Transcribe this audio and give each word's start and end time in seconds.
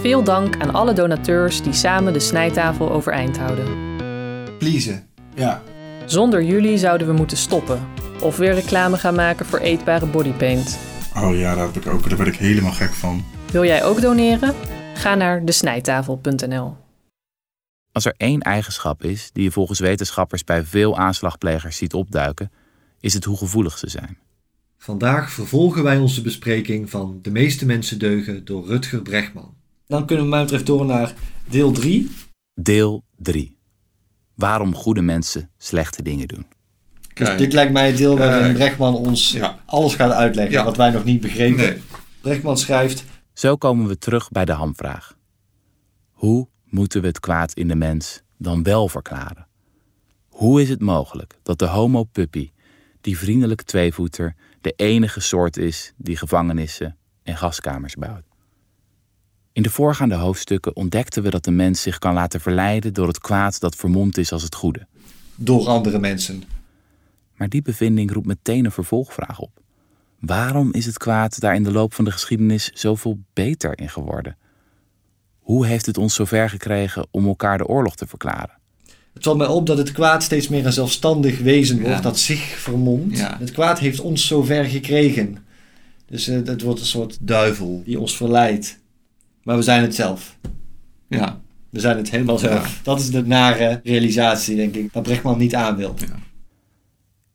Veel 0.00 0.24
dank 0.24 0.60
aan 0.60 0.72
alle 0.74 0.92
donateurs 0.92 1.62
die 1.62 1.72
samen 1.72 2.12
de 2.12 2.20
snijtafel 2.20 2.90
overeind 2.90 3.38
houden. 3.38 3.66
Pleasen. 4.58 5.08
Ja. 5.34 5.62
Zonder 6.06 6.42
jullie 6.42 6.78
zouden 6.78 7.06
we 7.06 7.12
moeten 7.12 7.36
stoppen. 7.36 7.88
Of 8.20 8.36
weer 8.36 8.54
reclame 8.54 8.96
gaan 8.96 9.14
maken 9.14 9.46
voor 9.46 9.58
eetbare 9.58 10.06
bodypaint. 10.06 10.78
Oh 11.16 11.38
ja, 11.38 11.54
daar, 11.54 11.66
heb 11.66 11.76
ik 11.76 11.86
ook, 11.86 12.08
daar 12.08 12.18
werd 12.18 12.34
ik 12.34 12.36
helemaal 12.36 12.72
gek 12.72 12.92
van. 12.92 13.24
Wil 13.50 13.64
jij 13.64 13.84
ook 13.84 14.00
doneren? 14.00 14.54
Ga 14.94 15.14
naar 15.14 15.44
desnijtafel.nl. 15.44 16.76
Als 17.92 18.04
er 18.04 18.14
één 18.16 18.40
eigenschap 18.40 19.04
is 19.04 19.30
die 19.32 19.42
je 19.42 19.50
volgens 19.50 19.78
wetenschappers 19.78 20.44
bij 20.44 20.64
veel 20.64 20.98
aanslagplegers 20.98 21.76
ziet 21.76 21.94
opduiken, 21.94 22.52
is 23.00 23.14
het 23.14 23.24
hoe 23.24 23.36
gevoelig 23.36 23.78
ze 23.78 23.90
zijn. 23.90 24.18
Vandaag 24.78 25.30
vervolgen 25.30 25.82
wij 25.82 25.98
onze 25.98 26.22
bespreking 26.22 26.90
van 26.90 27.18
De 27.22 27.30
meeste 27.30 27.66
mensen 27.66 27.98
deugen 27.98 28.44
door 28.44 28.66
Rutger 28.66 29.02
Bregman. 29.02 29.58
Dan 29.90 30.06
kunnen 30.06 30.24
we 30.24 30.30
mij 30.30 30.42
betreft 30.42 30.66
door 30.66 30.84
naar 30.84 31.14
deel 31.48 31.72
3. 31.72 32.10
Deel 32.54 33.04
3. 33.16 33.56
Waarom 34.34 34.74
goede 34.74 35.02
mensen 35.02 35.50
slechte 35.58 36.02
dingen 36.02 36.28
doen. 36.28 36.46
Dus 37.14 37.36
dit 37.36 37.52
lijkt 37.52 37.72
mij 37.72 37.86
het 37.86 37.96
deel 37.96 38.18
waarin 38.18 38.42
Kijk. 38.42 38.54
Bregman 38.54 38.94
ons 38.94 39.32
Ja. 39.32 39.58
alles 39.66 39.94
gaat 39.94 40.10
uitleggen 40.12 40.54
Ja. 40.54 40.64
wat 40.64 40.76
wij 40.76 40.90
nog 40.90 41.04
niet 41.04 41.20
begrepen. 41.20 41.56
Nee. 41.56 41.82
Bregman 42.20 42.58
schrijft: 42.58 43.04
Zo 43.32 43.56
komen 43.56 43.86
we 43.86 43.98
terug 43.98 44.28
bij 44.28 44.44
de 44.44 44.52
hamvraag. 44.52 45.16
Hoe 46.10 46.48
moeten 46.64 47.00
we 47.00 47.06
het 47.06 47.20
kwaad 47.20 47.52
in 47.52 47.68
de 47.68 47.74
mens 47.76 48.22
dan 48.38 48.62
wel 48.62 48.88
verklaren? 48.88 49.46
Hoe 50.28 50.62
is 50.62 50.68
het 50.68 50.80
mogelijk 50.80 51.38
dat 51.42 51.58
de 51.58 51.66
homo 51.66 52.04
puppy, 52.04 52.50
die 53.00 53.18
vriendelijke 53.18 53.64
tweevoeter, 53.64 54.34
de 54.60 54.72
enige 54.76 55.20
soort 55.20 55.56
is 55.56 55.92
die 55.96 56.16
gevangenissen 56.16 56.96
en 57.22 57.36
gaskamers 57.36 57.94
bouwt? 57.94 58.24
In 59.52 59.62
de 59.62 59.70
voorgaande 59.70 60.14
hoofdstukken 60.14 60.76
ontdekten 60.76 61.22
we 61.22 61.30
dat 61.30 61.44
de 61.44 61.50
mens 61.50 61.82
zich 61.82 61.98
kan 61.98 62.14
laten 62.14 62.40
verleiden 62.40 62.94
door 62.94 63.06
het 63.06 63.18
kwaad 63.20 63.60
dat 63.60 63.74
vermomd 63.76 64.18
is 64.18 64.32
als 64.32 64.42
het 64.42 64.54
goede. 64.54 64.86
door 65.34 65.66
andere 65.68 65.98
mensen. 65.98 66.42
Maar 67.36 67.48
die 67.48 67.62
bevinding 67.62 68.12
roept 68.12 68.26
meteen 68.26 68.64
een 68.64 68.72
vervolgvraag 68.72 69.38
op. 69.38 69.50
Waarom 70.18 70.72
is 70.72 70.86
het 70.86 70.98
kwaad 70.98 71.40
daar 71.40 71.54
in 71.54 71.62
de 71.62 71.72
loop 71.72 71.94
van 71.94 72.04
de 72.04 72.10
geschiedenis 72.10 72.70
zoveel 72.74 73.18
beter 73.32 73.78
in 73.78 73.88
geworden? 73.88 74.36
Hoe 75.38 75.66
heeft 75.66 75.86
het 75.86 75.98
ons 75.98 76.14
zover 76.14 76.50
gekregen 76.50 77.06
om 77.10 77.26
elkaar 77.26 77.58
de 77.58 77.66
oorlog 77.66 77.96
te 77.96 78.06
verklaren? 78.06 78.58
Het 79.14 79.22
valt 79.24 79.38
mij 79.38 79.46
op 79.46 79.66
dat 79.66 79.78
het 79.78 79.92
kwaad 79.92 80.22
steeds 80.22 80.48
meer 80.48 80.66
een 80.66 80.72
zelfstandig 80.72 81.38
wezen 81.38 81.80
wordt 81.80 81.96
Ja. 81.96 82.00
dat 82.00 82.18
zich 82.18 82.40
vermomt. 82.40 83.18
Ja. 83.18 83.36
Het 83.38 83.50
kwaad 83.50 83.78
heeft 83.78 84.00
ons 84.00 84.26
zover 84.26 84.64
gekregen. 84.64 85.36
Dus 86.06 86.28
eh, 86.28 86.40
het 86.44 86.62
wordt 86.62 86.80
een 86.80 86.86
soort 86.86 87.18
duivel 87.20 87.82
die 87.84 88.00
ons 88.00 88.16
verleidt. 88.16 88.78
Maar 89.42 89.56
we 89.56 89.62
zijn 89.62 89.82
het 89.82 89.94
zelf. 89.94 90.38
Ja. 91.08 91.40
We 91.70 91.80
zijn 91.80 91.96
het 91.96 92.10
helemaal 92.10 92.38
zelf. 92.38 92.76
Ja. 92.76 92.82
Dat 92.82 93.00
is 93.00 93.10
de 93.10 93.26
nare 93.26 93.80
realisatie, 93.84 94.56
denk 94.56 94.74
ik, 94.74 94.92
dat 94.92 95.02
Brechtman 95.02 95.38
niet 95.38 95.54
aan 95.54 95.76
wil. 95.76 95.94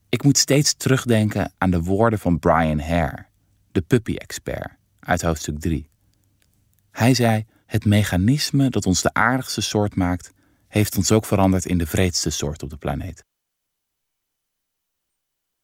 Ik 0.09 0.23
moet 0.23 0.37
steeds 0.37 0.73
terugdenken 0.73 1.53
aan 1.57 1.71
de 1.71 1.81
woorden 1.81 2.19
van 2.19 2.39
Brian 2.39 2.79
Hare, 2.79 3.25
de 3.71 3.81
puppy-expert, 3.81 4.71
uit 4.99 5.21
hoofdstuk 5.21 5.59
3. 5.59 5.89
Hij 6.91 7.13
zei: 7.13 7.45
Het 7.65 7.85
mechanisme 7.85 8.69
dat 8.69 8.85
ons 8.85 9.01
de 9.01 9.13
aardigste 9.13 9.61
soort 9.61 9.95
maakt, 9.95 10.33
heeft 10.67 10.97
ons 10.97 11.11
ook 11.11 11.25
veranderd 11.25 11.65
in 11.65 11.77
de 11.77 11.87
vreedste 11.87 12.29
soort 12.29 12.63
op 12.63 12.69
de 12.69 12.77
planeet. 12.77 13.23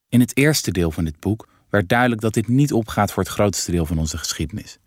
In 0.08 0.20
het 0.20 0.36
eerste 0.36 0.70
deel 0.70 0.90
van 0.90 1.04
dit 1.04 1.20
boek 1.20 1.48
werd 1.70 1.88
duidelijk 1.88 2.20
dat 2.20 2.34
dit 2.34 2.48
niet 2.48 2.72
opgaat 2.72 3.12
voor 3.12 3.22
het 3.22 3.32
grootste 3.32 3.70
deel 3.70 3.86
van 3.86 3.98
onze 3.98 4.18
geschiedenis. 4.18 4.78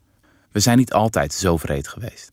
We 0.55 0.61
zijn 0.61 0.77
niet 0.77 0.93
altijd 0.93 1.33
zo 1.33 1.57
vreed 1.57 1.87
geweest. 1.87 2.31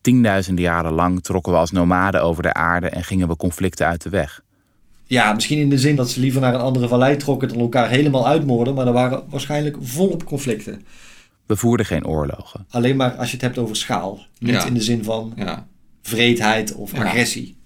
Tienduizenden 0.00 0.64
jaren 0.64 0.92
lang 0.92 1.22
trokken 1.22 1.52
we 1.52 1.58
als 1.58 1.70
nomaden 1.70 2.22
over 2.22 2.42
de 2.42 2.52
aarde 2.54 2.88
en 2.88 3.04
gingen 3.04 3.28
we 3.28 3.36
conflicten 3.36 3.86
uit 3.86 4.02
de 4.02 4.08
weg. 4.08 4.42
Ja, 5.04 5.32
misschien 5.32 5.58
in 5.58 5.68
de 5.70 5.78
zin 5.78 5.96
dat 5.96 6.10
ze 6.10 6.20
liever 6.20 6.40
naar 6.40 6.54
een 6.54 6.60
andere 6.60 6.88
vallei 6.88 7.16
trokken 7.16 7.48
dan 7.48 7.58
elkaar 7.58 7.88
helemaal 7.88 8.26
uitmoorden, 8.26 8.74
maar 8.74 8.86
er 8.86 8.92
waren 8.92 9.22
waarschijnlijk 9.28 9.76
volop 9.80 10.24
conflicten. 10.24 10.84
We 11.46 11.56
voerden 11.56 11.86
geen 11.86 12.06
oorlogen. 12.06 12.66
Alleen 12.70 12.96
maar 12.96 13.12
als 13.16 13.26
je 13.28 13.32
het 13.32 13.42
hebt 13.44 13.58
over 13.58 13.76
schaal. 13.76 14.18
Niet 14.38 14.54
Ja. 14.54 14.64
in 14.64 14.74
de 14.74 14.82
zin 14.82 15.04
van 15.04 15.32
Ja. 15.36 15.66
vreedheid 16.02 16.74
of 16.74 16.92
Ja. 16.92 17.04
agressie. 17.04 17.56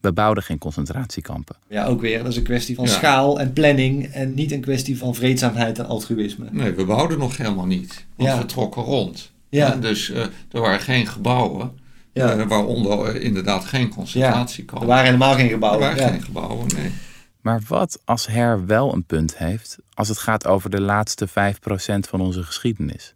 We 0.00 0.12
bouwden 0.12 0.42
geen 0.42 0.58
concentratiekampen. 0.58 1.56
Ja, 1.68 1.84
ook 1.86 2.00
weer. 2.00 2.18
Dat 2.18 2.26
is 2.32 2.36
een 2.36 2.42
kwestie 2.42 2.74
van 2.74 2.84
Ja. 2.84 2.90
schaal 2.90 3.40
en 3.40 3.52
planning 3.52 4.04
en 4.06 4.34
niet 4.34 4.52
een 4.52 4.60
kwestie 4.60 4.98
van 4.98 5.14
vreedzaamheid 5.14 5.78
en 5.78 5.86
altruïsme. 5.86 6.46
Nee, 6.50 6.72
we 6.72 6.84
bouwden 6.84 7.18
nog 7.18 7.36
helemaal 7.36 7.66
niet. 7.66 8.04
Want 8.16 8.28
Ja. 8.30 8.38
we 8.38 8.46
trokken 8.46 8.82
rond. 8.82 9.32
Ja. 9.54 9.76
Dus 9.76 10.10
eh, 10.10 10.22
er 10.50 10.60
waren 10.60 10.80
geen 10.80 11.06
gebouwen. 11.06 11.78
Ja. 12.12 12.32
eh, 12.36 12.46
waaronder 12.46 13.06
eh, 13.16 13.24
inderdaad 13.24 13.64
geen 13.64 13.86
Er 13.86 13.88
concentratiekampen. 13.94 14.88
waren 14.88 15.04
helemaal 15.04 15.34
geen 15.34 15.46
Er 15.46 15.50
gebouwen. 15.52 15.80
waren 15.80 16.02
Ja. 16.02 16.08
geen 16.08 16.22
gebouwen, 16.22 16.66
nee. 16.74 16.92
Maar 17.40 17.60
wat 17.68 18.00
als 18.04 18.26
Her 18.26 18.66
wel 18.66 18.92
een 18.92 19.04
punt 19.04 19.38
heeft 19.38 19.78
als 19.94 20.08
het 20.08 20.18
gaat 20.18 20.46
over 20.46 20.70
de 20.70 20.80
laatste 20.80 21.28
5% 21.28 22.08
van 22.08 22.20
onze 22.20 22.42
geschiedenis? 22.42 23.14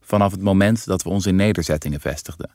Vanaf 0.00 0.30
het 0.32 0.40
moment 0.42 0.86
dat 0.86 1.02
we 1.02 1.08
ons 1.08 1.26
in 1.26 1.36
nederzettingen 1.36 2.00
vestigden. 2.00 2.50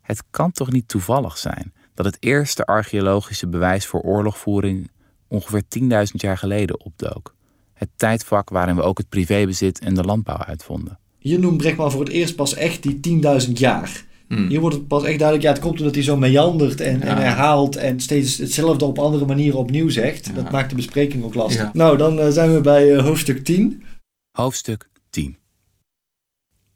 Het 0.00 0.22
kan 0.30 0.52
toch 0.52 0.70
niet 0.72 0.88
toevallig 0.88 1.38
zijn 1.38 1.72
dat 1.94 2.06
het 2.06 2.16
eerste 2.20 2.64
archeologische 2.66 3.46
bewijs 3.48 3.86
voor 3.86 4.00
oorlogvoering 4.00 4.90
ongeveer 5.28 5.62
10.000 5.78 5.86
jaar 6.12 6.38
geleden 6.38 6.80
opdook? 6.84 7.34
Het 7.74 7.88
tijdvak 7.96 8.48
waarin 8.50 8.76
we 8.76 8.82
ook 8.82 8.98
het 8.98 9.08
privébezit 9.08 9.78
en 9.78 9.94
de 9.94 10.02
landbouw 10.04 10.36
uitvonden. 10.38 10.98
Hier 11.20 11.38
noemt 11.38 11.56
Brechtman 11.56 11.90
voor 11.90 12.00
het 12.04 12.08
eerst 12.12 12.36
pas 12.36 12.54
echt 12.54 12.82
die 12.82 13.00
10.000 13.46 13.52
jaar. 13.52 14.04
Hmm. 14.28 14.48
Hier 14.48 14.60
wordt 14.60 14.76
het 14.76 14.86
pas 14.88 15.04
echt 15.04 15.18
duidelijk, 15.18 15.46
ja, 15.46 15.52
het 15.52 15.60
komt 15.62 15.78
omdat 15.78 15.94
hij 15.94 16.04
zo 16.04 16.16
meandert 16.16 16.80
en, 16.80 16.98
Ja. 16.98 17.04
en 17.06 17.16
herhaalt 17.16 17.76
en 17.76 18.00
steeds 18.00 18.38
hetzelfde 18.38 18.84
op 18.84 18.98
andere 18.98 19.26
manieren 19.26 19.58
opnieuw 19.58 19.88
zegt. 19.88 20.26
Ja. 20.26 20.32
Dat 20.32 20.50
maakt 20.50 20.70
de 20.70 20.76
bespreking 20.76 21.24
ook 21.24 21.34
lastig. 21.34 21.62
Ja. 21.62 21.70
Nou, 21.72 21.96
dan 21.96 22.18
eh, 22.20 22.28
zijn 22.28 22.54
we 22.54 22.60
bij 22.60 22.94
eh, 22.96 23.04
hoofdstuk 23.04 23.44
10. 23.44 23.82
Hoofdstuk 24.30 24.88
10. 25.10 25.36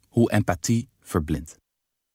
Hoe 0.07 0.31
empathie 0.31 0.87
verblindt. 1.01 1.59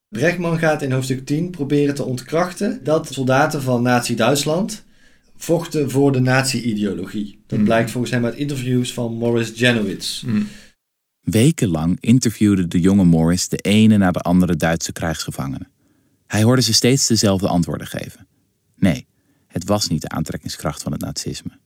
Brechtman 0.08 0.58
gaat 0.58 0.82
in 0.82 0.92
hoofdstuk 0.92 1.26
10 1.26 1.50
proberen 1.50 1.94
te 1.94 2.04
ontkrachten 2.04 2.80
dat 2.84 3.12
soldaten 3.12 3.62
van 3.62 3.82
Nazi-Duitsland 3.82 4.84
vochten 5.36 5.90
voor 5.90 6.12
de 6.12 6.20
nazi-ideologie. 6.20 7.38
Dat 7.46 7.56
Hmm. 7.58 7.66
blijkt 7.66 7.90
volgens 7.90 8.12
hem 8.12 8.24
uit 8.24 8.34
interviews 8.36 8.92
van 8.92 9.14
Morris 9.14 9.52
Janowitz. 9.54 10.22
Hm. 10.22 10.42
Wekenlang 11.20 12.00
interviewde 12.00 12.68
de 12.68 12.80
jonge 12.80 13.04
Morris 13.04 13.48
de 13.48 13.56
ene 13.56 13.96
na 13.96 14.10
de 14.10 14.20
andere 14.20 14.56
Duitse 14.56 14.92
krijgsgevangenen. 14.92 15.70
Hij 16.26 16.42
hoorde 16.42 16.62
ze 16.62 16.72
steeds 16.72 17.06
dezelfde 17.06 17.48
antwoorden 17.48 17.86
geven. 17.86 18.26
Nee, 18.76 19.06
het 19.46 19.64
was 19.64 19.88
niet 19.88 20.02
de 20.02 20.08
aantrekkingskracht 20.08 20.82
van 20.82 20.92
het 20.92 21.00
nazisme. 21.00 21.58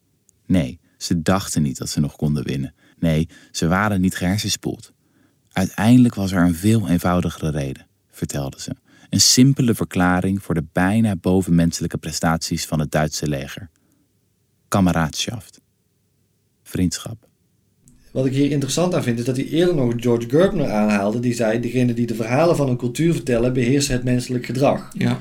Nee, 0.46 0.80
ze 0.96 1.22
dachten 1.22 1.62
niet 1.62 1.78
dat 1.78 1.88
ze 1.88 2.00
nog 2.00 2.16
konden 2.16 2.44
winnen. 2.44 2.74
Nee, 2.98 3.28
ze 3.50 3.68
waren 3.68 4.00
niet 4.00 4.16
gehersenspoeld. 4.16 4.92
Uiteindelijk 5.52 6.14
was 6.14 6.32
er 6.32 6.42
een 6.42 6.54
veel 6.54 6.88
eenvoudigere 6.88 7.50
reden, 7.50 7.86
vertelden 8.10 8.60
ze. 8.60 8.76
Een 9.10 9.20
simpele 9.20 9.74
verklaring 9.74 10.42
voor 10.42 10.54
de 10.54 10.66
bijna 10.72 11.16
bovenmenselijke 11.16 11.98
prestaties 11.98 12.66
van 12.66 12.78
het 12.78 12.90
Duitse 12.90 13.28
leger. 13.28 13.70
Kameradschaft. 14.68 15.60
Vriendschap. 16.62 17.28
Wat 18.14 18.26
ik 18.26 18.32
hier 18.32 18.50
interessant 18.50 18.94
aan 18.94 19.02
vind 19.02 19.18
is 19.18 19.24
dat 19.24 19.36
hij 19.36 19.46
eerder 19.48 19.74
nog 19.74 19.92
George 19.96 20.28
Gerbner 20.28 20.70
aanhaalde. 20.70 21.20
Die 21.20 21.34
zei, 21.34 21.60
degene 21.60 21.94
die 21.94 22.06
de 22.06 22.14
verhalen 22.14 22.56
van 22.56 22.68
een 22.68 22.76
cultuur 22.76 23.12
vertellen 23.14 23.52
beheersen 23.52 23.94
het 23.94 24.04
menselijk 24.04 24.46
gedrag. 24.46 24.90
Ja. 24.98 25.20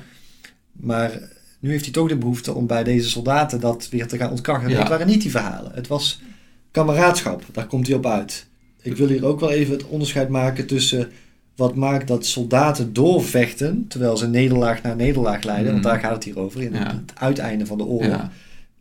Maar 0.72 1.20
nu 1.60 1.70
heeft 1.70 1.84
hij 1.84 1.94
toch 1.94 2.08
de 2.08 2.16
behoefte 2.18 2.54
om 2.54 2.68
bij 2.68 2.84
deze 2.84 3.10
soldaten 3.10 3.60
dat 3.60 3.88
weer 3.90 4.08
te 4.08 4.18
gaan 4.18 4.30
ontkrachten. 4.30 4.70
Ja. 4.70 4.80
Het 4.80 4.88
waren 4.88 5.08
niet 5.08 5.22
die 5.22 5.32
verhalen. 5.32 5.72
Het 5.76 5.88
was 5.88 6.22
kameraadschap. 6.72 7.44
Daar 7.52 7.68
komt 7.68 7.88
hij 7.88 7.96
op 7.96 8.06
uit. 8.06 8.46
Ik 8.82 8.96
wil 8.98 9.08
hier 9.08 9.26
ook 9.26 9.40
wel 9.40 9.52
even 9.52 9.74
het 9.74 9.86
onderscheid 9.88 10.30
maken 10.30 10.66
tussen 10.68 11.10
wat 11.56 11.76
maakt 11.76 12.08
dat 12.08 12.26
soldaten 12.26 12.94
doorvechten 12.94 13.86
terwijl 13.88 14.18
ze 14.18 14.28
nederlaag 14.28 14.82
na 14.82 14.94
nederlaag 14.94 15.44
leiden. 15.44 15.72
Want 15.72 15.84
Mhm. 15.84 15.92
daar 15.94 16.02
gaat 16.02 16.14
het 16.16 16.24
hier 16.24 16.40
over 16.40 16.62
in 16.62 16.74
Ja. 16.74 16.80
het 16.88 17.20
uiteinde 17.20 17.66
van 17.66 17.78
de 17.78 17.84
oorlog. 17.86 18.08
Ja. 18.16 18.32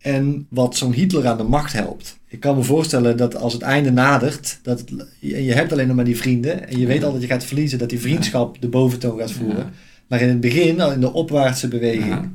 En 0.02 0.46
wat 0.48 0.76
zo'n 0.76 0.92
Hitler 0.92 1.26
aan 1.26 1.36
de 1.36 1.42
macht 1.42 1.72
helpt. 1.72 2.18
Ik 2.28 2.40
kan 2.40 2.56
me 2.56 2.62
voorstellen 2.62 3.16
dat 3.16 3.36
als 3.36 3.52
het 3.52 3.62
einde 3.62 3.90
nadert, 3.92 4.58
dat 4.62 4.78
het, 4.80 4.90
en 5.20 5.42
je 5.44 5.52
hebt 5.52 5.72
alleen 5.72 5.86
nog 5.86 5.96
maar 5.96 6.04
die 6.04 6.16
vrienden, 6.16 6.68
en 6.68 6.78
je 6.78 6.86
weet 6.86 7.04
al 7.04 7.12
dat 7.12 7.20
je 7.20 7.26
gaat 7.26 7.44
verliezen, 7.44 7.78
dat 7.78 7.88
die 7.88 8.00
vriendschap 8.00 8.60
de 8.60 8.68
boventoon 8.68 9.18
gaat 9.18 9.32
voeren. 9.32 9.70
Maar 10.06 10.20
in 10.20 10.28
het 10.28 10.40
begin, 10.40 10.80
al 10.80 10.92
in 10.92 11.00
de 11.00 11.12
opwaartse 11.12 11.68
beweging, 11.68 12.28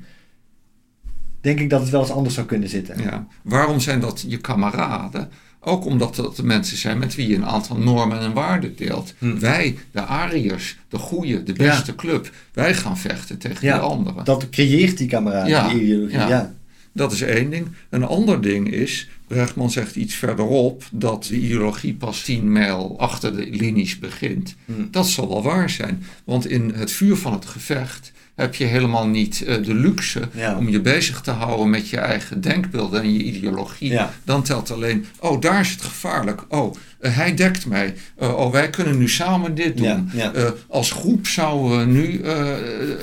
denk 1.41 1.59
ik 1.59 1.69
dat 1.69 1.81
het 1.81 1.89
wel 1.89 2.01
eens 2.01 2.11
anders 2.11 2.35
zou 2.35 2.47
kunnen 2.47 2.69
zitten. 2.69 3.01
Ja. 3.01 3.27
Waarom 3.41 3.79
zijn 3.79 3.99
dat 3.99 4.25
je 4.27 4.37
kameraden? 4.37 5.29
Ook 5.59 5.85
omdat 5.85 6.15
dat 6.15 6.35
de 6.35 6.43
mensen 6.43 6.77
zijn 6.77 6.97
met 6.97 7.15
wie 7.15 7.27
je 7.27 7.35
een 7.35 7.45
aantal 7.45 7.77
normen 7.77 8.19
en 8.19 8.33
waarden 8.33 8.75
deelt. 8.75 9.13
Hm. 9.17 9.39
Wij, 9.39 9.77
de 9.91 10.01
Ariërs, 10.01 10.77
de 10.89 10.97
goede, 10.97 11.43
de 11.43 11.53
Ja. 11.55 11.69
beste 11.69 11.95
club, 11.95 12.31
wij 12.53 12.73
gaan 12.73 12.97
vechten 12.97 13.37
tegen 13.37 13.65
Ja, 13.67 13.73
die 13.73 13.81
anderen. 13.87 14.25
Dat 14.25 14.49
creëert 14.49 14.97
die 14.97 15.07
kameraden, 15.07 15.49
Ja, 15.49 15.69
die 15.69 15.81
ideologie. 15.81 16.17
ja. 16.17 16.53
Dat 16.97 17.11
is 17.11 17.21
één 17.21 17.49
ding. 17.49 17.67
Een 17.89 18.03
ander 18.03 18.41
ding 18.41 18.71
is 18.73 19.07
Brechtman 19.27 19.71
zegt 19.71 19.95
iets 19.95 20.15
verderop 20.15 20.83
dat 20.91 21.23
de 21.23 21.35
ideologie 21.35 21.93
pas 21.93 22.21
10 22.23 22.51
mijl 22.51 22.95
achter 22.99 23.35
de 23.35 23.47
linies 23.51 23.99
begint. 23.99 24.55
Hmm. 24.65 24.87
Dat 24.91 25.07
zal 25.07 25.27
wel 25.27 25.43
waar 25.43 25.69
zijn, 25.69 26.03
want 26.23 26.47
in 26.47 26.71
het 26.75 26.91
vuur 26.91 27.15
van 27.15 27.33
het 27.33 27.45
gevecht 27.45 28.11
heb 28.35 28.55
je 28.55 28.65
helemaal 28.65 29.07
niet 29.07 29.43
uh, 29.47 29.63
de 29.63 29.73
luxe 29.73 30.29
Ja. 30.33 30.57
om 30.57 30.69
je 30.69 30.79
bezig 30.79 31.21
te 31.21 31.31
houden 31.31 31.69
met 31.69 31.89
je 31.89 31.97
eigen 31.97 32.41
denkbeelden 32.41 33.01
en 33.01 33.13
je 33.13 33.23
ideologie. 33.23 33.89
Ja. 33.91 34.13
Dan 34.23 34.43
telt 34.43 34.71
alleen, 34.71 35.05
oh 35.19 35.41
daar 35.41 35.59
is 35.59 35.69
het 35.71 35.81
gevaarlijk, 35.81 36.43
oh 36.49 36.75
hij 36.99 37.35
dekt 37.35 37.65
mij, 37.65 37.93
uh, 38.21 38.37
oh 38.39 38.51
wij 38.51 38.69
kunnen 38.69 38.97
nu 38.97 39.09
samen 39.09 39.55
dit 39.55 39.77
doen. 39.77 39.85
Ja, 39.85 40.03
ja. 40.13 40.33
Uh, 40.35 40.49
als 40.67 40.91
groep 40.91 41.27
zouden 41.27 41.79
we 41.79 41.85
nu 41.85 42.23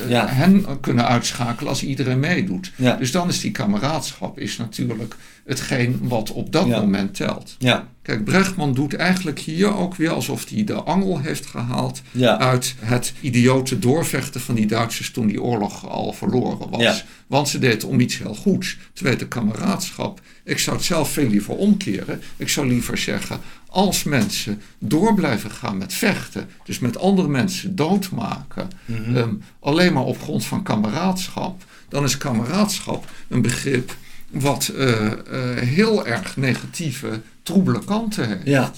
Ja. 0.08 0.26
hen 0.29 0.67
kunnen 0.81 1.06
uitschakelen 1.08 1.69
als 1.70 1.82
iedereen 1.85 2.20
meedoet. 2.20 2.73
Dus 2.99 3.11
dan 3.12 3.29
is 3.29 3.41
die 3.41 3.50
kameraadschap 3.52 4.38
is 4.38 4.56
natuurlijk 4.56 5.17
hetgeen 5.44 5.99
wat 6.02 6.32
op 6.32 6.52
dat 6.52 6.67
moment 6.69 7.14
telt. 7.14 7.56
Ja, 7.58 7.87
Kijk, 8.02 8.25
Brechtman 8.25 8.75
doet 8.75 8.94
eigenlijk 8.94 9.38
hier 9.38 9.76
ook 9.76 9.94
weer 9.94 10.11
alsof 10.11 10.49
hij 10.49 10.64
de 10.64 10.75
angel 10.75 11.19
heeft 11.20 11.46
gehaald 11.46 12.02
uit 12.38 12.75
het 12.81 13.12
idiote 13.20 13.79
doorvechten 13.79 14.41
van 14.41 14.55
die 14.55 14.67
Duitsers 14.67 15.11
toen 15.11 15.26
die 15.26 15.43
oorlog 15.43 15.88
al 15.88 16.12
verloren 16.12 16.70
was. 16.70 17.05
Want 17.26 17.49
ze 17.49 17.58
deden 17.58 17.88
om 17.88 18.00
iets 18.00 18.19
heel 18.19 18.35
goeds. 18.35 18.76
Terwijl 18.93 19.17
de 19.17 19.29
kameraadschap, 19.29 20.20
ik 20.44 20.58
zou 20.58 20.76
het 20.76 20.85
zelf 20.85 21.11
veel 21.12 21.29
liever 21.29 21.55
omkeren. 21.55 22.23
Ik 22.37 22.49
zou 22.49 22.67
liever 22.69 22.99
zeggen, 22.99 23.41
als 23.75 24.03
mensen 24.05 24.61
door 24.79 25.15
blijven 25.15 25.50
gaan 25.50 25.79
met 25.79 25.93
vechten, 25.94 26.49
dus 26.65 26.79
met 26.79 26.99
andere 26.99 27.29
mensen 27.29 27.76
doodmaken, 27.76 28.69
Mhm. 28.85 29.17
ehm, 29.17 29.35
alleen 29.61 29.93
maar 29.93 30.03
op 30.05 30.23
grond 30.23 30.44
van 30.44 30.62
kameraadschap, 30.62 31.65
dan 31.88 32.05
is 32.05 32.17
kameraadschap 32.19 33.11
een 33.29 33.43
begrip 33.43 33.97
wat 34.31 34.67
eh, 34.69 35.06
eh, 35.06 35.59
heel 35.59 36.06
erg 36.06 36.37
negatieve, 36.37 37.21
troebele 37.43 37.85
kanten 37.85 38.29
heeft. 38.29 38.47
Ja. 38.47 38.73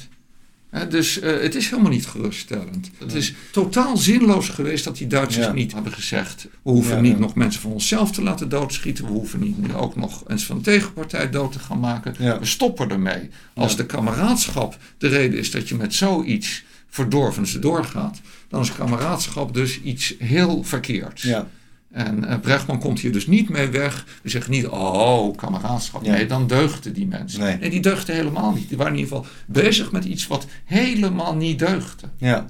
Dus 0.88 1.20
eh, 1.20 1.40
het 1.40 1.54
is 1.54 1.70
helemaal 1.70 1.90
niet 1.90 2.06
geruststellend. 2.06 2.90
Het 2.98 3.14
is 3.14 3.34
totaal 3.52 3.96
zinloos 3.96 4.48
geweest 4.48 4.84
dat 4.84 4.96
die 4.96 5.06
Duitsers 5.06 5.46
Ja. 5.46 5.52
niet 5.52 5.72
hebben 5.72 5.92
gezegd: 5.92 6.42
we 6.62 6.70
hoeven 6.70 6.94
Ja, 6.94 7.00
niet 7.00 7.12
ja. 7.12 7.18
nog 7.18 7.34
mensen 7.34 7.60
van 7.60 7.70
onszelf 7.72 8.10
te 8.12 8.22
laten 8.22 8.48
doodschieten, 8.48 9.04
we 9.04 9.10
hoeven 9.10 9.40
niet 9.40 9.58
nu 9.58 9.74
ook 9.74 9.96
nog 9.96 10.24
mensen 10.26 10.46
van 10.46 10.56
de 10.56 10.62
tegenpartij 10.62 11.30
dood 11.30 11.52
te 11.52 11.58
gaan 11.58 11.80
maken. 11.80 12.14
We 12.40 12.46
stoppen 12.46 12.90
ermee. 12.90 13.28
Als 13.54 13.76
de 13.76 13.86
kameraadschap 13.86 14.78
de 14.98 15.08
reden 15.08 15.38
is 15.38 15.50
dat 15.50 15.68
je 15.68 15.74
met 15.74 15.94
zoiets 15.94 16.64
verdorvens 16.88 17.52
doorgaat, 17.52 18.20
dan 18.48 18.60
is 18.60 18.72
kameraadschap 18.72 19.54
dus 19.54 19.80
iets 19.82 20.14
heel 20.18 20.62
verkeerds. 20.64 21.22
ja, 21.22 21.48
En 21.96 22.24
eh, 22.24 22.38
Brechtman 22.38 22.78
komt 22.78 23.00
hier 23.00 23.12
dus 23.12 23.26
niet 23.26 23.48
mee 23.48 23.68
weg. 23.68 24.18
We 24.22 24.28
zeggen 24.28 24.50
niet, 24.50 24.66
oh, 24.66 25.36
kameraadschap. 25.36 26.04
Ja. 26.04 26.12
Nee, 26.12 26.26
dan 26.26 26.46
deugden 26.46 26.92
die 26.92 27.06
mensen. 27.06 27.40
Nee. 27.40 27.70
die 27.70 27.80
deugden 27.80 28.14
helemaal 28.14 28.52
niet. 28.52 28.68
Die 28.68 28.76
waren 28.76 28.92
in 28.92 28.98
ieder 28.98 29.16
geval 29.16 29.30
bezig 29.46 29.92
met 29.92 30.04
iets 30.04 30.26
wat 30.26 30.46
helemaal 30.64 31.34
niet 31.36 31.58
deugde. 31.58 32.06
ja. 32.18 32.46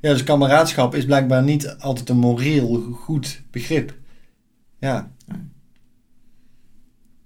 Ja, 0.00 0.12
dus 0.12 0.24
kameraadschap 0.24 0.94
is 0.94 1.04
blijkbaar 1.04 1.42
niet 1.42 1.76
altijd 1.78 2.08
een 2.08 2.16
moreel 2.18 2.96
goed 3.00 3.42
begrip. 3.50 3.94
Ja. 4.78 5.10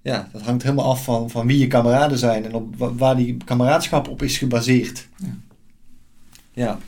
Ja, 0.02 0.28
dat 0.32 0.42
hangt 0.42 0.62
helemaal 0.62 0.84
af 0.90 1.04
van, 1.04 1.30
van 1.30 1.46
wie 1.46 1.58
je 1.58 1.66
kameraden 1.66 2.18
zijn 2.18 2.44
en 2.44 2.54
op 2.54 2.76
wa- 2.76 2.94
waar 2.94 3.16
die 3.16 3.36
kameraadschap 3.44 4.08
op 4.08 4.22
is 4.22 4.38
gebaseerd. 4.38 5.08
Ja. 5.16 5.36
Ja. 6.52 6.78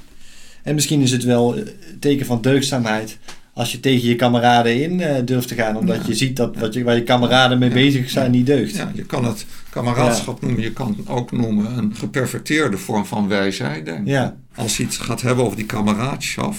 En 0.62 0.74
misschien 0.74 1.00
is 1.00 1.10
het 1.10 1.24
wel 1.24 1.58
een 1.58 1.68
teken 2.00 2.26
van 2.26 2.42
deugdzaamheid 2.42 3.18
als 3.54 3.72
je 3.72 3.80
tegen 3.80 4.08
je 4.08 4.16
kameraden 4.16 4.82
in 4.82 5.00
eh, 5.00 5.24
durft 5.24 5.48
te 5.48 5.54
gaan, 5.54 5.76
omdat 5.76 5.96
Ja. 5.96 6.02
je 6.06 6.14
ziet 6.14 6.36
dat 6.36 6.56
wat 6.56 6.74
je, 6.74 6.84
waar 6.84 6.94
je 6.96 7.02
kameraden 7.02 7.58
mee 7.58 7.68
Ja. 7.68 7.74
bezig 7.74 8.10
zijn 8.10 8.30
niet 8.30 8.46
deugt. 8.46 8.76
Ja, 8.76 8.90
je 8.94 9.04
kan 9.04 9.24
het 9.24 9.46
kameraadschap 9.70 10.40
noemen. 10.40 10.60
Je 10.62 10.72
kan 10.72 10.94
het 10.98 11.08
ook 11.08 11.32
noemen 11.32 11.78
een 11.78 11.94
geperverteerde 11.94 12.78
vorm 12.78 13.06
van 13.06 13.28
wijsheid. 13.28 13.84
Denk. 13.84 14.06
Ja. 14.08 14.36
Als 14.54 14.76
hij 14.76 14.86
het 14.86 14.96
gaat 14.96 15.20
hebben 15.22 15.44
over 15.44 15.56
die 15.56 15.66
kameraadschap, 15.66 16.54